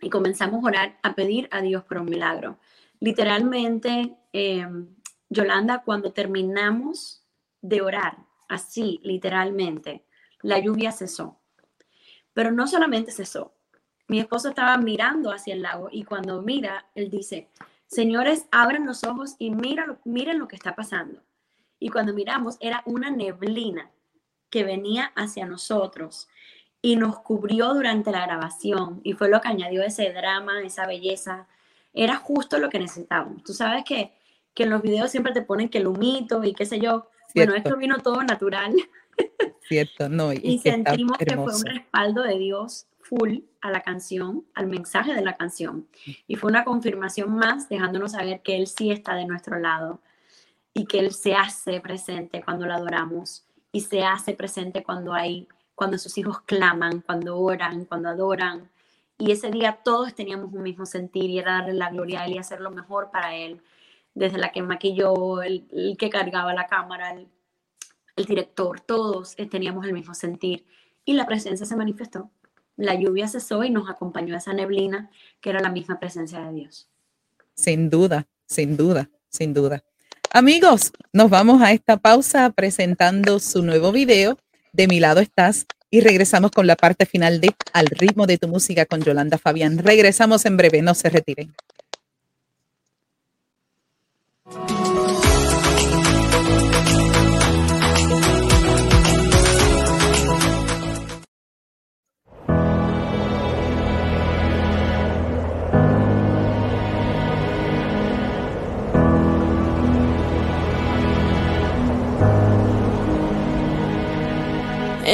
y 0.00 0.10
comenzamos 0.10 0.64
a 0.64 0.66
orar, 0.66 0.98
a 1.02 1.14
pedir 1.14 1.48
a 1.52 1.60
Dios 1.60 1.84
por 1.84 1.98
un 1.98 2.06
milagro. 2.06 2.58
Literalmente, 3.00 4.16
em, 4.32 4.88
Yolanda, 5.28 5.82
cuando 5.84 6.12
terminamos 6.12 7.24
de 7.62 7.80
orar, 7.82 8.18
así, 8.50 9.00
literalmente, 9.02 10.04
la 10.42 10.58
lluvia 10.58 10.92
cesó. 10.92 11.38
Pero 12.34 12.50
no 12.50 12.66
solamente 12.66 13.12
cesó. 13.12 13.54
Mi 14.08 14.18
esposo 14.18 14.48
estaba 14.48 14.76
mirando 14.76 15.30
hacia 15.30 15.54
el 15.54 15.62
lago 15.62 15.88
y 15.90 16.04
cuando 16.04 16.42
mira, 16.42 16.86
él 16.94 17.10
dice, 17.10 17.48
señores, 17.86 18.46
abran 18.50 18.84
los 18.84 19.04
ojos 19.04 19.36
y 19.38 19.50
miren, 19.52 20.38
lo 20.38 20.48
que 20.48 20.56
está 20.56 20.74
pasando. 20.74 21.22
Y 21.78 21.90
cuando 21.90 22.12
miramos, 22.12 22.56
era 22.60 22.82
una 22.86 23.10
neblina 23.10 23.90
que 24.50 24.64
venía 24.64 25.12
hacia 25.14 25.46
nosotros 25.46 26.28
y 26.82 26.96
nos 26.96 27.20
cubrió 27.20 27.72
durante 27.72 28.10
la 28.10 28.26
grabación 28.26 29.00
y 29.04 29.12
fue 29.12 29.28
lo 29.28 29.40
que 29.40 29.48
añadió 29.48 29.82
ese 29.82 30.12
drama, 30.12 30.60
esa 30.62 30.86
belleza. 30.86 31.46
Era 31.94 32.16
justo 32.16 32.58
lo 32.58 32.68
que 32.68 32.80
necesitábamos. 32.80 33.44
Tú 33.44 33.52
sabes 33.52 33.84
que, 33.84 34.12
que 34.54 34.64
en 34.64 34.70
los 34.70 34.82
videos 34.82 35.10
siempre 35.10 35.32
te 35.32 35.42
ponen 35.42 35.68
que 35.68 35.78
el 35.78 35.86
humito 35.86 36.42
y 36.42 36.52
qué 36.52 36.66
sé 36.66 36.80
yo. 36.80 37.08
Bueno, 37.34 37.54
esto 37.54 37.76
vino 37.76 37.98
todo 37.98 38.22
natural. 38.22 38.74
Cierto, 39.68 40.08
no. 40.08 40.32
Y, 40.32 40.58
sentimos 40.58 41.18
que 41.18 41.34
fue 41.36 41.54
un 41.54 41.64
respaldo 41.64 42.22
de 42.22 42.38
Dios 42.38 42.86
full 42.98 43.40
a 43.60 43.70
la 43.70 43.82
canción, 43.82 44.44
al 44.54 44.66
mensaje 44.66 45.14
de 45.14 45.22
la 45.22 45.36
canción. 45.36 45.86
Y 46.26 46.36
fue 46.36 46.50
una 46.50 46.64
confirmación 46.64 47.34
más 47.34 47.68
dejándonos 47.68 48.12
saber 48.12 48.40
que 48.42 48.56
Él 48.56 48.66
sí 48.66 48.90
está 48.90 49.14
de 49.14 49.26
nuestro 49.26 49.58
lado 49.58 50.00
y 50.72 50.86
que 50.86 51.00
Él 51.00 51.12
se 51.12 51.34
hace 51.34 51.80
presente 51.80 52.42
cuando 52.42 52.66
lo 52.66 52.74
adoramos 52.74 53.44
y 53.72 53.80
se 53.80 54.02
hace 54.02 54.34
presente 54.34 54.82
cuando 54.82 55.12
hay, 55.12 55.48
cuando 55.74 55.98
sus 55.98 56.16
hijos 56.18 56.40
claman, 56.42 57.00
cuando 57.00 57.38
oran, 57.38 57.84
cuando 57.84 58.08
adoran. 58.08 58.70
Y 59.18 59.32
ese 59.32 59.50
día 59.50 59.80
todos 59.84 60.14
teníamos 60.14 60.52
un 60.52 60.62
mismo 60.62 60.86
sentir 60.86 61.30
y 61.30 61.38
era 61.38 61.58
darle 61.58 61.74
la 61.74 61.90
gloria 61.90 62.22
a 62.22 62.26
Él 62.26 62.32
y 62.32 62.38
hacer 62.38 62.60
lo 62.60 62.70
mejor 62.70 63.10
para 63.10 63.34
Él. 63.36 63.60
Desde 64.20 64.36
la 64.36 64.52
que 64.52 64.60
maquilló, 64.60 65.40
el, 65.40 65.96
que 65.98 66.10
cargaba 66.10 66.52
la 66.52 66.66
cámara, 66.66 67.12
el, 67.14 67.26
el 68.16 68.24
director, 68.26 68.78
todos 68.78 69.34
teníamos 69.50 69.86
el 69.86 69.94
mismo 69.94 70.12
sentir. 70.12 70.66
Y 71.06 71.14
la 71.14 71.26
presencia 71.26 71.64
se 71.64 71.74
manifestó. 71.74 72.30
La 72.76 72.94
lluvia 72.94 73.28
cesó 73.28 73.64
y 73.64 73.70
nos 73.70 73.88
acompañó 73.88 74.36
esa 74.36 74.52
neblina 74.52 75.08
que 75.40 75.48
era 75.48 75.60
la 75.60 75.70
misma 75.70 75.98
presencia 75.98 76.40
de 76.40 76.52
Dios. 76.52 76.86
Sin 77.54 77.88
duda, 77.88 78.26
sin 78.44 78.76
duda, 78.76 79.08
sin 79.30 79.54
duda. 79.54 79.82
Amigos, 80.30 80.92
nos 81.14 81.30
vamos 81.30 81.62
a 81.62 81.72
esta 81.72 81.96
pausa 81.96 82.50
presentando 82.50 83.38
su 83.38 83.62
nuevo 83.62 83.90
video. 83.90 84.36
De 84.74 84.86
mi 84.86 85.00
lado 85.00 85.20
estás 85.20 85.64
y 85.88 86.02
regresamos 86.02 86.50
con 86.50 86.66
la 86.66 86.76
parte 86.76 87.06
final 87.06 87.40
de 87.40 87.54
Al 87.72 87.86
ritmo 87.86 88.26
de 88.26 88.36
tu 88.36 88.48
música 88.48 88.84
con 88.84 89.00
Yolanda 89.00 89.38
Fabián. 89.38 89.78
Regresamos 89.78 90.44
en 90.44 90.58
breve, 90.58 90.82
no 90.82 90.94
se 90.94 91.08
retiren. 91.08 91.54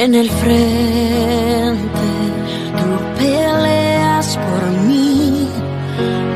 En 0.07 0.15
el 0.15 0.29
frente. 0.29 2.07
Tú 2.79 2.87
peleas 3.19 4.37
por 4.37 4.63
mí, 4.87 5.49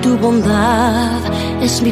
tu 0.02 0.18
bondad 0.18 1.22
es 1.62 1.82
mi 1.82 1.91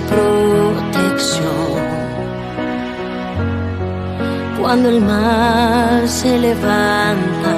Cuando 4.61 4.89
el 4.89 5.01
mal 5.01 6.07
se 6.07 6.37
levanta 6.37 7.55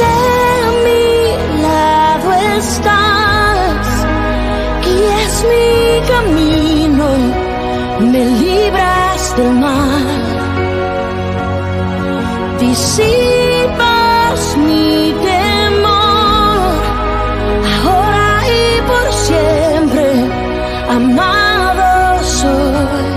De 0.00 0.16
mi 0.84 1.62
lado 1.62 2.32
estás 2.58 3.00
mi 5.50 6.00
camino, 6.08 7.08
me 8.12 8.24
libras 8.42 9.36
del 9.36 9.52
mal, 9.54 10.29
disipas 12.70 14.40
mi 14.66 15.12
temor, 15.26 16.72
ahora 17.74 18.30
y 18.58 18.64
por 18.88 19.06
siempre, 19.26 20.06
amado 20.96 21.90
soy, 22.40 23.10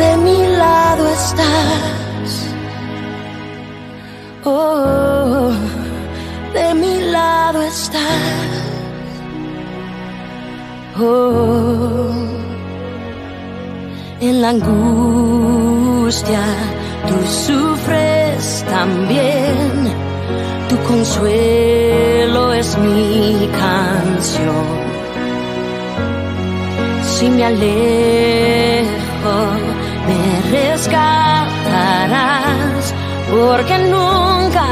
de 0.00 0.10
mi 0.24 0.38
lado 0.62 1.02
estás. 1.20 2.30
Oh, 4.44 5.52
de 6.54 6.74
mi 6.74 6.94
lado 7.16 7.62
estás. 7.62 8.02
Oh, 10.98 12.10
en 14.20 14.34
la 14.42 14.48
angustia 14.50 16.44
sufres 17.26 17.73
también, 18.84 19.94
tu 20.68 20.76
consuelo 20.82 22.52
es 22.52 22.76
mi 22.76 23.48
canción. 23.62 24.66
Si 27.02 27.30
me 27.30 27.44
alejo, 27.46 29.36
me 30.08 30.20
rescatarás, 30.58 30.94
porque 33.30 33.74
nunca, 33.94 34.66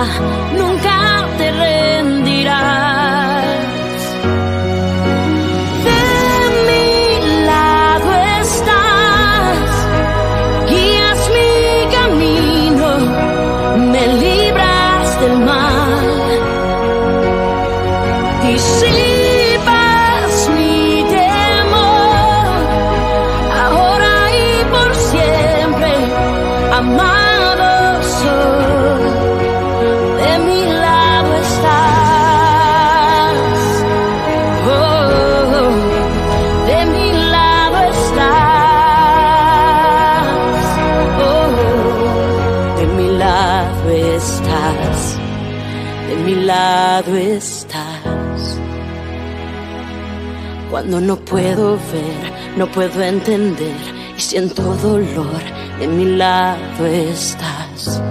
Cuando 50.93 51.15
no 51.15 51.25
puedo 51.25 51.77
ver, 51.77 52.33
no 52.59 52.67
puedo 52.67 53.03
entender 53.03 53.81
y 54.15 54.21
siento 54.21 54.63
dolor, 54.77 55.41
de 55.79 55.89
mi 55.89 56.05
lado 56.05 56.85
estás, 56.85 58.03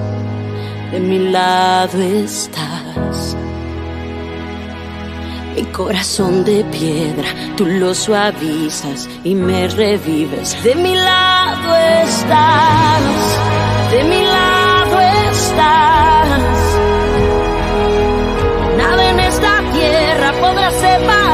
de 0.92 1.00
mi 1.00 1.30
lado 1.30 2.02
estás. 2.02 3.38
Mi 5.56 5.62
corazón 5.66 6.44
de 6.44 6.64
piedra, 6.72 7.28
tú 7.56 7.68
lo 7.68 7.94
suavizas 7.94 9.08
y 9.24 9.36
me 9.36 9.68
revives. 9.68 10.58
De 10.64 10.74
mi 10.74 10.96
lado 10.96 11.76
estás, 12.04 13.04
de 13.92 14.04
mi 14.06 14.24
lado 14.24 15.00
estás. 15.30 16.42
Nada 18.76 19.10
en 19.12 19.20
esta 19.20 19.62
tierra 19.72 20.34
podrá 20.42 20.72
separarme 20.72 21.31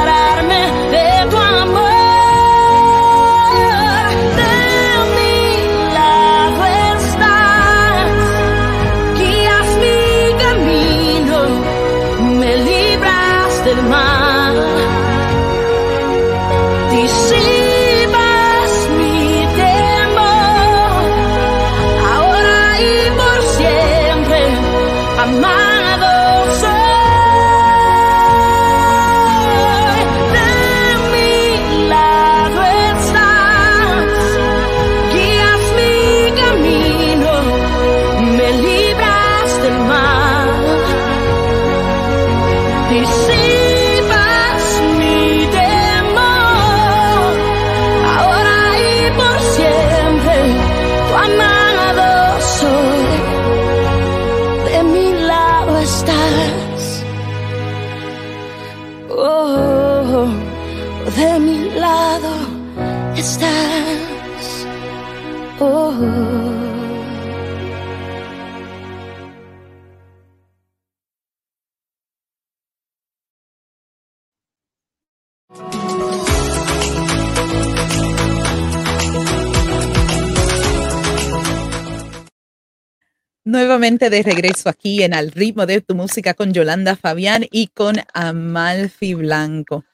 Nuevamente 83.47 84.09
de 84.09 84.23
regreso 84.23 84.67
aquí 84.67 85.03
en 85.03 85.13
Al 85.13 85.31
ritmo 85.31 85.65
de 85.65 85.79
tu 85.79 85.95
música 85.95 86.33
con 86.33 86.51
Yolanda 86.51 86.97
Fabián 86.97 87.45
y 87.49 87.67
con 87.67 87.95
Amalfi 88.13 89.13
Blanco. 89.13 89.85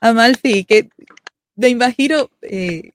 Amalfi, 0.00 0.62
que 0.62 0.88
me 1.56 1.68
imagino 1.68 2.30
eh, 2.42 2.92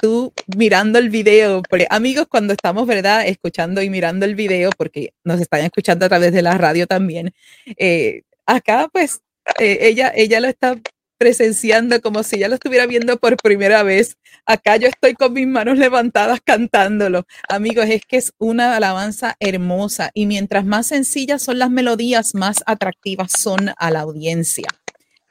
tú 0.00 0.32
mirando 0.56 0.98
el 0.98 1.10
video, 1.10 1.60
amigos, 1.90 2.28
cuando 2.30 2.54
estamos, 2.54 2.86
¿verdad? 2.86 3.26
Escuchando 3.26 3.82
y 3.82 3.90
mirando 3.90 4.24
el 4.24 4.36
video, 4.36 4.70
porque 4.70 5.12
nos 5.22 5.38
están 5.38 5.60
escuchando 5.60 6.06
a 6.06 6.08
través 6.08 6.32
de 6.32 6.40
la 6.40 6.56
radio 6.56 6.86
también, 6.86 7.34
eh, 7.76 8.22
acá 8.46 8.88
pues 8.90 9.20
eh, 9.60 9.80
ella, 9.82 10.14
ella 10.16 10.40
lo 10.40 10.48
está 10.48 10.78
presenciando 11.18 12.00
como 12.00 12.22
si 12.22 12.38
ya 12.38 12.48
lo 12.48 12.54
estuviera 12.54 12.86
viendo 12.86 13.16
por 13.18 13.36
primera 13.36 13.82
vez. 13.82 14.16
Acá 14.44 14.76
yo 14.76 14.88
estoy 14.88 15.14
con 15.14 15.32
mis 15.32 15.46
manos 15.46 15.78
levantadas 15.78 16.40
cantándolo. 16.44 17.26
Amigos, 17.48 17.86
es 17.88 18.02
que 18.06 18.16
es 18.16 18.32
una 18.38 18.76
alabanza 18.76 19.36
hermosa 19.40 20.10
y 20.14 20.26
mientras 20.26 20.64
más 20.64 20.86
sencillas 20.86 21.42
son 21.42 21.58
las 21.58 21.70
melodías, 21.70 22.34
más 22.34 22.62
atractivas 22.66 23.32
son 23.32 23.72
a 23.76 23.90
la 23.90 24.00
audiencia. 24.00 24.68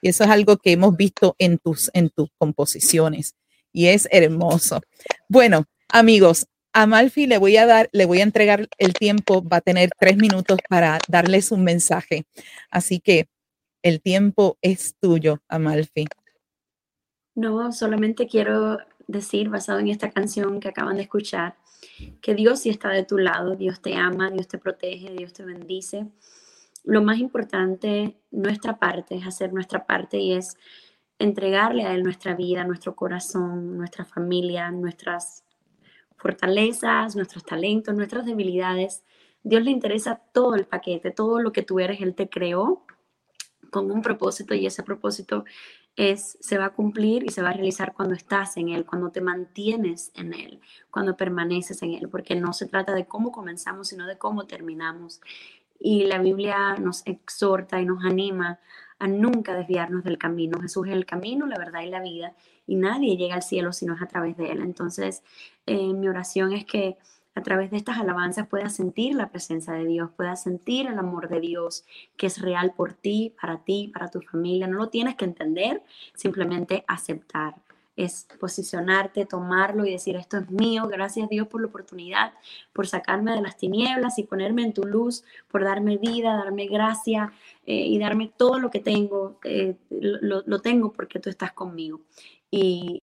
Y 0.02 0.10
eso 0.10 0.24
es 0.24 0.30
algo 0.30 0.58
que 0.58 0.72
hemos 0.72 0.96
visto 0.96 1.36
en 1.40 1.58
tus, 1.58 1.90
en 1.94 2.10
tus 2.10 2.30
composiciones 2.38 3.36
y 3.76 3.88
es 3.88 4.08
hermoso. 4.12 4.82
Bueno, 5.28 5.66
amigos, 5.90 6.48
a 6.74 6.88
Malfi 6.88 7.28
le 7.28 7.38
voy 7.38 7.58
a 7.58 7.66
dar, 7.66 7.90
le 7.92 8.06
voy 8.06 8.20
a 8.20 8.24
entregar 8.24 8.68
el 8.78 8.94
tiempo, 8.94 9.42
va 9.48 9.58
a 9.58 9.62
tener 9.62 9.90
tres 9.98 10.18
minutos 10.18 10.60
para 10.70 11.00
darles 11.08 11.52
un 11.52 11.64
mensaje. 11.64 12.26
Así 12.70 13.00
que 13.00 13.28
el 13.86 14.02
tiempo 14.02 14.58
es 14.64 14.96
tuyo, 15.00 15.44
Amalfi. 15.48 16.08
No, 17.36 17.72
solamente 17.72 18.26
quiero 18.26 18.80
decir, 19.06 19.50
basado 19.50 19.78
en 19.78 19.90
esta 19.90 20.10
canción 20.10 20.60
que 20.60 20.70
acaban 20.70 20.96
de 20.96 21.04
escuchar, 21.04 21.56
que 22.20 22.34
Dios 22.34 22.62
sí 22.62 22.72
está 22.72 22.90
de 22.90 23.04
tu 23.04 23.20
lado, 23.20 23.56
Dios 23.56 23.84
te 23.84 23.96
ama, 23.96 24.32
Dios 24.32 24.48
te 24.48 24.58
protege, 24.58 25.12
Dios 25.12 25.34
te 25.34 25.46
bendice. 25.46 26.08
Lo 26.84 27.04
más 27.04 27.20
importante, 27.20 28.18
nuestra 28.32 28.80
parte, 28.80 29.18
es 29.18 29.28
hacer 29.28 29.54
nuestra 29.54 29.86
parte 29.86 30.18
y 30.18 30.34
es 30.34 30.58
entregarle 31.20 31.84
a 31.84 31.94
Él 31.94 32.02
nuestra 32.02 32.34
vida, 32.34 32.64
nuestro 32.64 32.96
corazón, 32.96 33.78
nuestra 33.78 34.04
familia, 34.04 34.72
nuestras 34.72 35.44
fortalezas, 36.18 37.16
nuestros 37.16 37.46
talentos, 37.46 37.94
nuestras 37.94 38.26
debilidades. 38.26 39.04
Dios 39.44 39.62
le 39.62 39.70
interesa 39.70 40.24
todo 40.34 40.56
el 40.56 40.66
paquete, 40.66 41.12
todo 41.12 41.40
lo 41.40 41.52
que 41.52 41.62
tú 41.62 41.80
eres, 41.80 42.02
Él 42.02 42.16
te 42.16 42.30
creó 42.30 42.84
con 43.76 43.92
un 43.92 44.02
propósito 44.02 44.56
y 44.56 44.66
ese 44.66 44.84
propósito 44.84 45.44
es, 45.98 46.38
se 46.40 46.58
va 46.58 46.68
a 46.68 46.70
cumplir 46.70 47.26
y 47.26 47.30
se 47.30 47.42
va 47.42 47.50
a 47.50 47.52
realizar 47.52 47.94
cuando 47.94 48.16
estás 48.16 48.56
en 48.56 48.70
Él, 48.70 48.86
cuando 48.86 49.10
te 49.10 49.20
mantienes 49.20 50.14
en 50.16 50.34
Él, 50.34 50.62
cuando 50.90 51.18
permaneces 51.18 51.84
en 51.84 51.94
Él, 51.94 52.08
porque 52.08 52.36
no 52.36 52.54
se 52.54 52.68
trata 52.68 52.96
de 52.96 53.06
cómo 53.06 53.34
comenzamos, 53.34 53.90
sino 53.90 54.08
de 54.08 54.18
cómo 54.18 54.48
terminamos. 54.48 55.20
Y 55.78 56.06
la 56.06 56.20
Biblia 56.20 56.78
nos 56.78 57.06
exhorta 57.06 57.82
y 57.82 57.86
nos 57.86 58.06
anima 58.06 58.60
a 58.98 59.08
nunca 59.08 59.54
desviarnos 59.54 60.06
del 60.06 60.18
camino. 60.18 60.62
Jesús 60.62 60.88
es 60.88 60.94
el 60.94 61.06
camino, 61.06 61.46
la 61.46 61.58
verdad 61.58 61.82
y 61.82 61.90
la 61.90 62.02
vida, 62.02 62.34
y 62.66 62.78
nadie 62.78 63.18
llega 63.18 63.36
al 63.36 63.44
cielo 63.44 63.74
si 63.74 63.86
no 63.86 63.96
es 63.96 64.02
a 64.02 64.08
través 64.08 64.38
de 64.38 64.54
Él. 64.54 64.62
Entonces, 64.62 65.22
eh, 65.66 65.92
mi 65.94 66.08
oración 66.08 66.54
es 66.54 66.64
que 66.64 66.98
a 67.36 67.44
través 67.44 67.70
de 67.70 67.78
estas 67.78 67.98
alabanzas 67.98 68.48
puedas 68.48 68.74
sentir 68.74 69.14
la 69.14 69.30
presencia 69.30 69.74
de 69.74 69.86
Dios, 69.86 70.10
puedas 70.16 70.42
sentir 70.42 70.88
el 70.88 70.98
amor 70.98 71.28
de 71.28 71.42
Dios 71.42 71.86
que 72.16 72.28
es 72.28 72.42
real 72.42 72.74
por 72.76 72.94
ti, 72.94 73.36
para 73.40 73.58
ti, 73.58 73.92
para 73.94 74.10
tu 74.10 74.22
familia. 74.22 74.68
No 74.68 74.78
lo 74.78 74.88
tienes 74.88 75.16
que 75.16 75.26
entender, 75.26 75.84
simplemente 76.14 76.86
aceptar. 76.88 77.56
Es 77.98 78.28
posicionarte, 78.40 79.26
tomarlo 79.26 79.86
y 79.86 79.92
decir, 79.92 80.16
esto 80.16 80.38
es 80.38 80.50
mío, 80.50 80.88
gracias 80.88 81.30
Dios 81.30 81.48
por 81.48 81.62
la 81.62 81.68
oportunidad, 81.68 82.34
por 82.74 82.88
sacarme 82.88 83.34
de 83.34 83.42
las 83.42 83.58
tinieblas 83.58 84.18
y 84.18 84.24
ponerme 84.24 84.64
en 84.64 84.74
tu 84.74 84.84
luz, 84.84 85.24
por 85.50 85.64
darme 85.64 85.98
vida, 85.98 86.36
darme 86.38 86.68
gracia 86.68 87.34
eh, 87.66 87.86
y 87.86 88.00
darme 88.00 88.32
todo 88.36 88.60
lo 88.60 88.70
que 88.70 88.80
tengo. 88.80 89.40
Eh, 89.44 89.76
lo, 89.90 90.62
tengo 90.62 90.94
porque 90.94 91.20
tú 91.20 91.30
estás 91.30 91.52
conmigo. 91.52 92.02
Y 92.50 93.02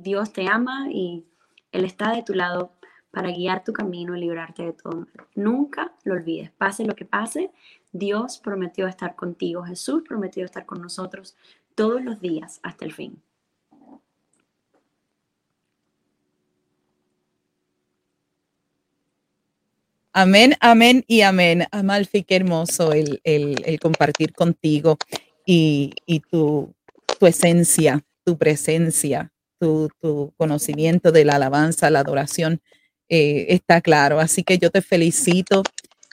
Dios 0.00 0.32
te 0.32 0.48
ama 0.48 0.88
y 0.90 1.26
Él 1.72 1.84
está 1.84 2.14
de 2.14 2.22
tu 2.22 2.32
lado 2.32 2.75
para 3.16 3.30
guiar 3.30 3.64
tu 3.64 3.72
camino 3.72 4.14
y 4.14 4.20
librarte 4.20 4.62
de 4.62 4.72
todo 4.74 5.06
Nunca 5.34 5.90
lo 6.04 6.12
olvides, 6.12 6.50
pase 6.50 6.84
lo 6.84 6.94
que 6.94 7.06
pase, 7.06 7.50
Dios 7.90 8.36
prometió 8.36 8.86
estar 8.86 9.16
contigo, 9.16 9.62
Jesús 9.62 10.02
prometió 10.06 10.44
estar 10.44 10.66
con 10.66 10.82
nosotros 10.82 11.34
todos 11.74 12.04
los 12.04 12.20
días 12.20 12.60
hasta 12.62 12.84
el 12.84 12.92
fin. 12.92 13.22
Amén, 20.12 20.52
amén 20.60 21.02
y 21.06 21.22
amén. 21.22 21.64
Amalfi, 21.70 22.22
qué 22.22 22.36
hermoso 22.36 22.92
el, 22.92 23.18
compartir 23.80 24.34
contigo 24.34 24.98
y, 25.46 25.94
tu, 26.30 26.74
esencia, 27.22 28.04
tu 28.24 28.36
presencia, 28.36 29.32
tu, 29.58 29.88
tu, 30.02 30.34
conocimiento 30.36 31.12
de 31.12 31.24
la 31.24 31.36
alabanza, 31.36 31.88
la 31.88 32.00
adoración 32.00 32.60
eh, 33.08 33.46
está 33.48 33.80
claro. 33.80 34.20
Así 34.20 34.42
que 34.42 34.58
yo 34.58 34.70
te 34.70 34.82
felicito 34.82 35.62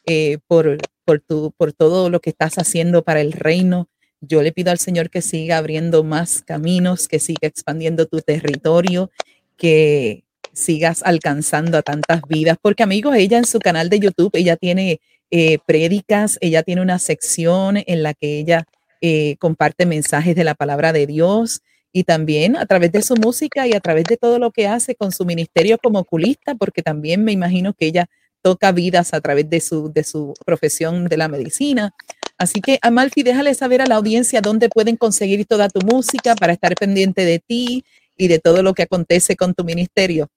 eh, 0.06 0.38
por, 0.48 0.78
por, 1.06 1.20
tu, 1.20 1.54
por 1.58 1.74
todo 1.74 2.10
lo 2.10 2.20
que 2.20 2.30
estás 2.30 2.56
haciendo 2.58 3.04
para 3.04 3.22
el 3.22 3.32
reino. 3.32 3.88
Yo 4.22 4.41
le 4.41 4.52
pido 4.52 4.72
al 4.72 4.80
Señor 4.80 5.10
que 5.10 5.22
siga 5.22 5.58
abriendo 5.58 6.04
más 6.04 6.41
caminos, 6.41 7.08
que 7.08 7.20
siga 7.20 7.48
expandiendo 7.48 8.06
tu 8.06 8.22
territorio, 8.22 9.12
que 9.58 10.24
sigas 10.54 11.04
alcanzando 11.04 11.78
a 11.78 11.82
tantas 11.82 12.22
vidas. 12.28 12.58
Porque 12.62 12.84
amigos, 12.84 13.16
ella 13.16 13.38
en 13.38 13.46
su 13.46 13.60
canal 13.60 13.89
de 13.89 14.00
YouTube, 14.00 14.32
ella 14.34 14.56
tiene 14.56 15.02
eh, 15.32 15.58
prédicas, 15.66 16.38
ella 16.41 16.64
tiene 16.64 16.82
una 16.82 17.00
sección 17.00 17.78
en 17.86 18.04
la 18.04 18.14
que 18.14 18.39
ella 18.39 18.66
eh, 19.02 19.36
comparte 19.39 19.86
mensajes 19.86 20.36
de 20.36 20.44
la 20.44 20.56
palabra 20.56 20.94
de 20.94 21.08
Dios 21.08 21.62
y 21.94 22.04
también 22.04 22.58
a 22.58 22.66
través 22.66 22.91
de 22.91 23.04
su 23.04 23.16
música 23.16 23.68
y 23.68 23.74
a 23.74 23.80
través 23.80 24.06
de 24.06 24.18
todo 24.18 24.39
lo 24.39 24.52
que 24.52 24.68
hace 24.68 24.96
con 24.96 25.12
su 25.12 25.26
ministerio 25.26 25.78
como 25.78 26.00
oculista, 26.00 26.56
porque 26.56 26.82
también 26.82 27.24
me 27.24 27.32
imagino 27.32 27.74
que 27.74 27.86
ella 27.86 28.10
toca 28.41 28.72
vidas 28.72 29.14
a 29.14 29.22
través 29.22 29.50
de 29.50 29.62
su, 29.62 29.94
de 29.94 30.04
su 30.04 30.34
profesión 30.44 31.06
de 31.06 31.18
la 31.18 31.28
medicina. 31.30 31.94
Así 32.38 32.60
que, 32.60 32.80
Amalfi, 32.82 33.24
déjale 33.24 33.54
saber 33.54 33.82
a 33.82 33.86
la 33.86 33.96
audiencia 33.96 34.41
dónde 34.41 34.70
pueden 34.70 34.98
conseguir 34.98 35.46
toda 35.46 35.70
tu 35.70 35.80
música 35.86 36.36
para 36.36 36.52
estar 36.52 36.74
pendiente 36.76 37.24
de 37.26 37.39
ti 37.39 37.86
y 38.18 38.28
de 38.28 38.39
todo 38.39 38.64
lo 38.64 38.74
que 38.74 38.84
acontece 38.84 39.36
con 39.36 39.54
tu 39.54 39.64
ministerio. 39.64 40.28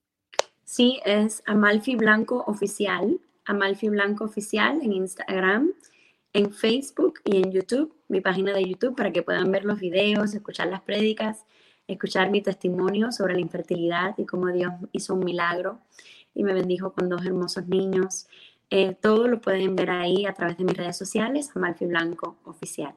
Sí, 0.64 1.00
es 1.06 1.42
Amalfi 1.46 1.96
Blanco 1.96 2.44
Oficial, 2.46 3.18
Amalfi 3.46 3.88
Blanco 3.88 4.24
Oficial 4.24 4.80
en 4.82 4.92
Instagram, 4.92 5.72
en 6.34 6.52
Facebook 6.52 7.20
y 7.24 7.38
en 7.38 7.50
YouTube, 7.50 7.95
mi 8.08 8.20
página 8.20 8.52
de 8.52 8.64
YouTube, 8.64 8.96
para 8.96 9.12
que 9.12 9.22
puedan 9.22 9.50
ver 9.50 9.64
los 9.64 9.80
videos, 9.80 10.34
escuchar 10.34 10.68
las 10.68 10.80
prédicas, 10.82 11.44
escuchar 11.88 12.30
mi 12.30 12.42
testimonio 12.42 13.12
sobre 13.12 13.34
la 13.34 13.40
infertilidad 13.40 14.14
y 14.18 14.26
cómo 14.26 14.48
Dios 14.48 14.72
hizo 14.92 15.14
un 15.14 15.24
milagro 15.24 15.80
y 16.34 16.44
me 16.44 16.52
bendijo 16.52 16.92
con 16.92 17.08
dos 17.08 17.24
hermosos 17.24 17.66
niños. 17.66 18.26
Eh, 18.70 18.94
todo 19.00 19.28
lo 19.28 19.40
pueden 19.40 19.76
ver 19.76 19.90
ahí 19.90 20.26
a 20.26 20.34
través 20.34 20.58
de 20.58 20.64
mis 20.64 20.76
redes 20.76 20.96
sociales, 20.96 21.50
Amalfi 21.54 21.86
Blanco 21.86 22.36
Oficial. 22.44 22.94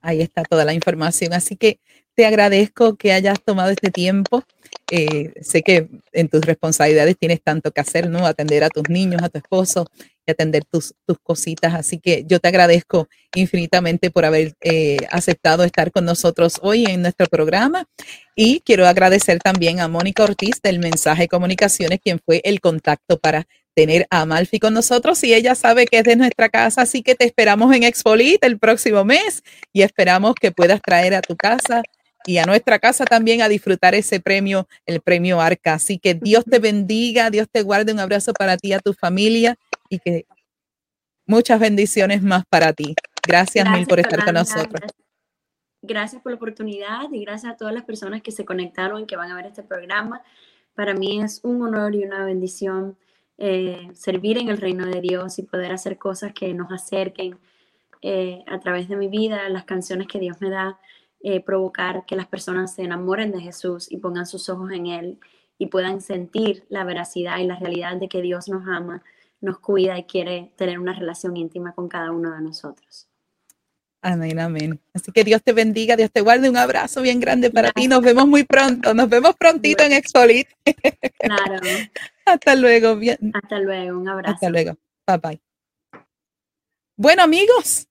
Ahí 0.00 0.22
está 0.22 0.42
toda 0.44 0.64
la 0.64 0.72
información. 0.72 1.32
Así 1.34 1.56
que 1.56 1.78
te 2.14 2.24
agradezco 2.24 2.96
que 2.96 3.12
hayas 3.12 3.42
tomado 3.42 3.70
este 3.70 3.90
tiempo. 3.90 4.42
Eh, 4.90 5.34
sé 5.42 5.62
que 5.62 5.88
en 6.12 6.28
tus 6.28 6.40
responsabilidades 6.42 7.18
tienes 7.18 7.42
tanto 7.42 7.70
que 7.70 7.80
hacer, 7.80 8.08
¿no? 8.08 8.26
Atender 8.26 8.64
a 8.64 8.70
tus 8.70 8.88
niños, 8.88 9.22
a 9.22 9.28
tu 9.28 9.38
esposo 9.38 9.86
y 10.30 10.32
atender 10.32 10.64
tus, 10.64 10.94
tus 11.06 11.18
cositas. 11.22 11.74
Así 11.74 11.98
que 11.98 12.24
yo 12.26 12.40
te 12.40 12.48
agradezco 12.48 13.08
infinitamente 13.34 14.10
por 14.10 14.24
haber 14.24 14.54
eh, 14.60 14.98
aceptado 15.10 15.64
estar 15.64 15.92
con 15.92 16.04
nosotros 16.04 16.58
hoy 16.62 16.84
en 16.86 17.02
nuestro 17.02 17.26
programa. 17.26 17.86
Y 18.34 18.60
quiero 18.60 18.86
agradecer 18.86 19.38
también 19.38 19.80
a 19.80 19.88
Mónica 19.88 20.24
Ortiz 20.24 20.60
del 20.62 20.78
Mensaje 20.78 21.28
Comunicaciones, 21.28 22.00
quien 22.02 22.18
fue 22.24 22.40
el 22.44 22.60
contacto 22.60 23.18
para 23.18 23.46
tener 23.74 24.06
a 24.10 24.22
Amalfi 24.22 24.58
con 24.58 24.74
nosotros 24.74 25.22
y 25.24 25.32
ella 25.32 25.54
sabe 25.54 25.86
que 25.86 25.98
es 25.98 26.04
de 26.04 26.16
nuestra 26.16 26.48
casa, 26.48 26.82
así 26.82 27.02
que 27.02 27.14
te 27.14 27.24
esperamos 27.24 27.74
en 27.74 27.84
Expolit 27.84 28.42
el 28.44 28.58
próximo 28.58 29.04
mes 29.04 29.42
y 29.72 29.82
esperamos 29.82 30.34
que 30.34 30.50
puedas 30.50 30.82
traer 30.82 31.14
a 31.14 31.22
tu 31.22 31.36
casa 31.36 31.82
y 32.26 32.38
a 32.38 32.46
nuestra 32.46 32.78
casa 32.78 33.04
también 33.04 33.42
a 33.42 33.48
disfrutar 33.48 33.94
ese 33.94 34.20
premio, 34.20 34.68
el 34.84 35.00
premio 35.00 35.40
Arca. 35.40 35.74
Así 35.74 35.98
que 35.98 36.14
Dios 36.14 36.44
te 36.44 36.58
bendiga, 36.58 37.30
Dios 37.30 37.46
te 37.50 37.62
guarde, 37.62 37.92
un 37.92 38.00
abrazo 38.00 38.34
para 38.34 38.56
ti, 38.56 38.72
a 38.72 38.78
tu 38.78 38.92
familia 38.92 39.56
y 39.90 39.98
que 39.98 40.26
muchas 41.26 41.60
bendiciones 41.60 42.22
más 42.22 42.44
para 42.48 42.72
ti. 42.72 42.94
Gracias, 43.26 43.68
mil 43.70 43.86
por 43.86 44.00
estar 44.00 44.24
con 44.24 44.34
nosotros. 44.34 44.90
Gracias 45.82 46.22
por 46.22 46.32
la 46.32 46.36
oportunidad 46.36 47.10
y 47.12 47.24
gracias 47.24 47.52
a 47.52 47.56
todas 47.56 47.74
las 47.74 47.84
personas 47.84 48.22
que 48.22 48.32
se 48.32 48.44
conectaron 48.44 49.02
y 49.02 49.06
que 49.06 49.16
van 49.16 49.30
a 49.30 49.36
ver 49.36 49.46
este 49.46 49.62
programa. 49.62 50.22
Para 50.74 50.94
mí 50.94 51.20
es 51.20 51.40
un 51.42 51.62
honor 51.62 51.94
y 51.94 52.04
una 52.04 52.24
bendición 52.24 52.96
eh, 53.38 53.88
servir 53.94 54.38
en 54.38 54.48
el 54.48 54.58
reino 54.58 54.86
de 54.86 55.00
Dios 55.00 55.38
y 55.38 55.42
poder 55.42 55.72
hacer 55.72 55.98
cosas 55.98 56.32
que 56.32 56.52
nos 56.54 56.70
acerquen 56.70 57.38
eh, 58.02 58.44
a 58.46 58.60
través 58.60 58.88
de 58.88 58.96
mi 58.96 59.08
vida, 59.08 59.48
las 59.48 59.64
canciones 59.64 60.06
que 60.06 60.18
Dios 60.18 60.36
me 60.40 60.50
da, 60.50 60.78
eh, 61.22 61.40
provocar 61.40 62.04
que 62.06 62.16
las 62.16 62.26
personas 62.26 62.74
se 62.74 62.82
enamoren 62.82 63.32
de 63.32 63.40
Jesús 63.40 63.90
y 63.90 63.96
pongan 63.98 64.26
sus 64.26 64.48
ojos 64.48 64.70
en 64.72 64.86
Él 64.86 65.18
y 65.58 65.66
puedan 65.66 66.00
sentir 66.00 66.64
la 66.68 66.84
veracidad 66.84 67.38
y 67.38 67.44
la 67.44 67.56
realidad 67.56 67.96
de 67.96 68.08
que 68.08 68.22
Dios 68.22 68.48
nos 68.48 68.66
ama, 68.66 69.02
nos 69.40 69.58
cuida 69.58 69.98
y 69.98 70.04
quiere 70.04 70.52
tener 70.56 70.78
una 70.78 70.92
relación 70.92 71.36
íntima 71.36 71.74
con 71.74 71.88
cada 71.88 72.12
uno 72.12 72.34
de 72.34 72.40
nosotros. 72.40 73.08
Amén, 74.02 74.38
amén. 74.38 74.80
Así 74.94 75.12
que 75.12 75.24
Dios 75.24 75.42
te 75.42 75.52
bendiga, 75.52 75.94
Dios 75.94 76.10
te 76.10 76.22
guarde. 76.22 76.48
Un 76.48 76.56
abrazo 76.56 77.02
bien 77.02 77.20
grande 77.20 77.50
para 77.50 77.70
ti. 77.70 77.86
Nos 77.86 78.00
vemos 78.00 78.26
muy 78.26 78.44
pronto. 78.44 78.94
Nos 78.94 79.08
vemos 79.10 79.36
prontito 79.36 79.84
en 79.84 79.92
Expolit. 79.92 80.48
Claro. 81.18 81.60
Hasta 82.24 82.54
luego. 82.54 82.96
Bien. 82.96 83.18
Hasta 83.34 83.58
luego. 83.58 83.98
Un 83.98 84.08
abrazo. 84.08 84.34
Hasta 84.34 84.48
luego. 84.48 84.76
Bye 85.06 85.18
bye. 85.18 85.40
Bueno, 86.96 87.22
amigos, 87.22 87.88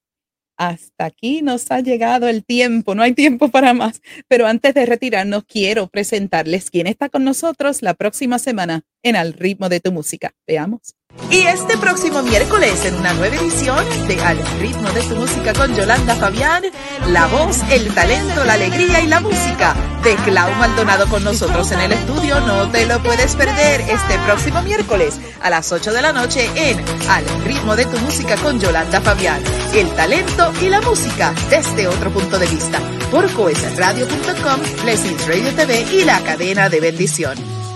hasta 0.56 1.06
aquí 1.06 1.42
nos 1.42 1.72
ha 1.72 1.80
llegado 1.80 2.28
el 2.28 2.44
tiempo. 2.44 2.94
No 2.94 3.02
hay 3.02 3.14
tiempo 3.14 3.50
para 3.50 3.74
más. 3.74 4.02
Pero 4.28 4.46
antes 4.46 4.74
de 4.74 4.86
retirarnos, 4.86 5.46
quiero 5.46 5.88
presentarles 5.88 6.70
quién 6.70 6.86
está 6.86 7.10
con 7.10 7.24
nosotros 7.24 7.82
la 7.82 7.94
próxima 7.94 8.40
semana 8.40 8.84
en 9.04 9.16
Al 9.16 9.34
ritmo 9.34 9.70
de 9.70 9.80
tu 9.80 9.92
música. 9.92 10.34
Veamos. 10.46 10.99
Y 11.32 11.42
este 11.42 11.78
próximo 11.78 12.24
miércoles 12.24 12.86
en 12.86 12.96
una 12.96 13.14
nueva 13.14 13.36
edición 13.36 13.86
de 14.08 14.20
Al 14.22 14.38
ritmo 14.60 14.90
de 14.92 15.02
tu 15.02 15.16
música 15.16 15.54
con 15.54 15.76
Yolanda 15.76 16.16
Fabián, 16.16 16.64
la 17.08 17.28
voz, 17.28 17.62
el 17.72 17.94
talento, 17.94 18.44
la 18.46 18.54
alegría 18.54 19.02
y 19.02 19.08
la 19.08 19.20
música 19.20 19.76
de 20.04 20.16
Clau 20.16 20.52
Maldonado 20.56 21.08
con 21.08 21.24
nosotros 21.24 21.72
en 21.72 21.82
el 21.82 21.92
estudio. 21.92 22.40
No 22.42 22.70
te 22.70 22.88
lo 22.88 23.02
puedes 23.04 23.36
perder 23.36 23.82
este 23.82 24.18
próximo 24.26 24.64
miércoles 24.64 25.20
a 25.42 25.52
las 25.52 25.72
8 25.72 25.94
de 25.94 26.02
la 26.02 26.14
noche 26.14 26.50
en 26.56 26.80
Al 27.10 27.26
ritmo 27.44 27.76
de 27.76 27.86
tu 27.86 27.98
música 28.00 28.36
con 28.38 28.60
Yolanda 28.60 29.00
Fabián. 29.00 29.42
El 29.74 29.90
talento 29.96 30.52
y 30.62 30.70
la 30.70 30.82
música 30.82 31.34
desde 31.50 31.88
otro 31.88 32.12
punto 32.12 32.40
de 32.40 32.48
vista 32.48 32.80
por 33.12 33.32
coesradio.com, 33.34 34.60
Blessings 34.84 35.28
Radio 35.28 35.54
TV 35.56 35.86
y 35.92 36.06
la 36.06 36.20
cadena 36.22 36.70
de 36.70 36.80
bendición. 36.80 37.69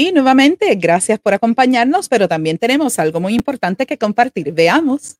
Y 0.00 0.12
nuevamente, 0.12 0.74
gracias 0.76 1.18
por 1.18 1.34
acompañarnos, 1.34 2.08
pero 2.08 2.26
también 2.26 2.56
tenemos 2.56 2.98
algo 2.98 3.20
muy 3.20 3.34
importante 3.34 3.84
que 3.84 3.98
compartir. 3.98 4.50
Veamos. 4.50 5.16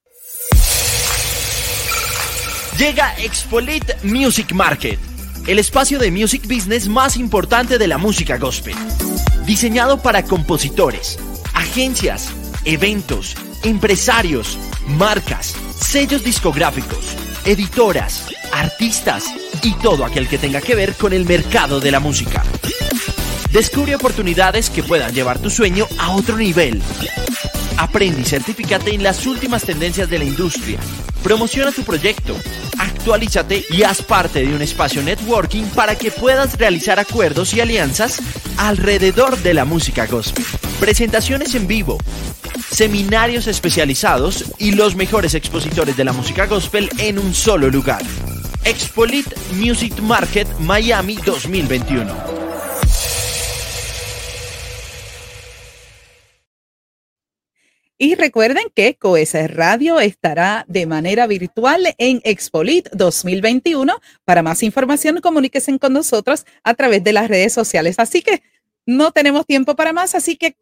Llega 2.78 3.14
Expolit 3.18 3.84
Music 4.02 4.54
Market, 4.54 4.98
el 5.46 5.58
espacio 5.58 5.98
de 5.98 6.10
music 6.10 6.48
business 6.48 6.88
más 6.88 7.18
importante 7.18 7.76
de 7.76 7.88
la 7.88 7.98
música 7.98 8.38
gospel. 8.38 8.74
Diseñado 9.44 10.00
para 10.00 10.22
compositores, 10.22 11.18
agencias, 11.52 12.30
eventos, 12.64 13.36
empresarios, 13.64 14.56
marcas, 14.86 15.56
sellos 15.78 16.24
discográficos, 16.24 17.18
editoras, 17.44 18.28
artistas 18.50 19.26
y 19.62 19.74
todo 19.74 20.06
aquel 20.06 20.26
que 20.26 20.38
tenga 20.38 20.62
que 20.62 20.74
ver 20.74 20.94
con 20.94 21.12
el 21.12 21.26
mercado 21.26 21.80
de 21.80 21.90
la 21.90 22.00
música. 22.00 22.42
Descubre 23.52 23.96
oportunidades 23.96 24.70
que 24.70 24.84
puedan 24.84 25.12
llevar 25.12 25.40
tu 25.40 25.50
sueño 25.50 25.88
a 25.98 26.14
otro 26.14 26.36
nivel. 26.36 26.80
Aprende 27.76 28.20
y 28.20 28.24
certificate 28.24 28.94
en 28.94 29.02
las 29.02 29.26
últimas 29.26 29.64
tendencias 29.64 30.08
de 30.08 30.18
la 30.18 30.24
industria. 30.24 30.78
Promociona 31.24 31.72
tu 31.72 31.82
proyecto. 31.82 32.36
Actualízate 32.78 33.64
y 33.70 33.82
haz 33.82 34.02
parte 34.02 34.46
de 34.46 34.54
un 34.54 34.62
espacio 34.62 35.02
networking 35.02 35.64
para 35.74 35.96
que 35.96 36.12
puedas 36.12 36.56
realizar 36.58 37.00
acuerdos 37.00 37.52
y 37.52 37.60
alianzas 37.60 38.20
alrededor 38.56 39.36
de 39.38 39.54
la 39.54 39.64
música 39.64 40.06
gospel. 40.06 40.44
Presentaciones 40.78 41.56
en 41.56 41.66
vivo, 41.66 41.98
seminarios 42.70 43.48
especializados 43.48 44.44
y 44.58 44.72
los 44.72 44.94
mejores 44.94 45.34
expositores 45.34 45.96
de 45.96 46.04
la 46.04 46.12
música 46.12 46.46
gospel 46.46 46.88
en 46.98 47.18
un 47.18 47.34
solo 47.34 47.68
lugar. 47.68 48.02
Expolit 48.64 49.26
Music 49.54 49.98
Market 50.00 50.46
Miami 50.60 51.16
2021. 51.16 52.29
Y 58.02 58.14
recuerden 58.14 58.64
que 58.74 58.94
Coes 58.94 59.34
Radio 59.54 60.00
estará 60.00 60.64
de 60.68 60.86
manera 60.86 61.26
virtual 61.26 61.94
en 61.98 62.22
Expolit 62.24 62.88
2021. 62.92 63.92
Para 64.24 64.42
más 64.42 64.62
información, 64.62 65.20
comuníquense 65.20 65.78
con 65.78 65.92
nosotros 65.92 66.46
a 66.64 66.72
través 66.72 67.04
de 67.04 67.12
las 67.12 67.28
redes 67.28 67.52
sociales. 67.52 67.96
Así 67.98 68.22
que 68.22 68.42
no 68.86 69.12
tenemos 69.12 69.44
tiempo 69.44 69.76
para 69.76 69.92
más, 69.92 70.14
así 70.14 70.36
que 70.36 70.56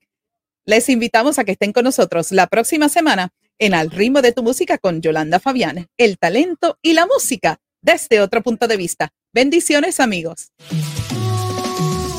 les 0.66 0.88
invitamos 0.88 1.38
a 1.38 1.44
que 1.44 1.52
estén 1.52 1.72
con 1.72 1.84
nosotros 1.84 2.32
la 2.32 2.48
próxima 2.48 2.88
semana 2.88 3.28
en 3.60 3.72
Al 3.72 3.92
ritmo 3.92 4.20
de 4.20 4.32
tu 4.32 4.42
música 4.42 4.76
con 4.76 5.00
Yolanda 5.00 5.38
Fabián, 5.38 5.86
el 5.96 6.18
talento 6.18 6.76
y 6.82 6.94
la 6.94 7.06
música 7.06 7.60
desde 7.80 8.20
otro 8.20 8.42
punto 8.42 8.66
de 8.66 8.76
vista. 8.76 9.12
Bendiciones 9.32 10.00
amigos. 10.00 10.50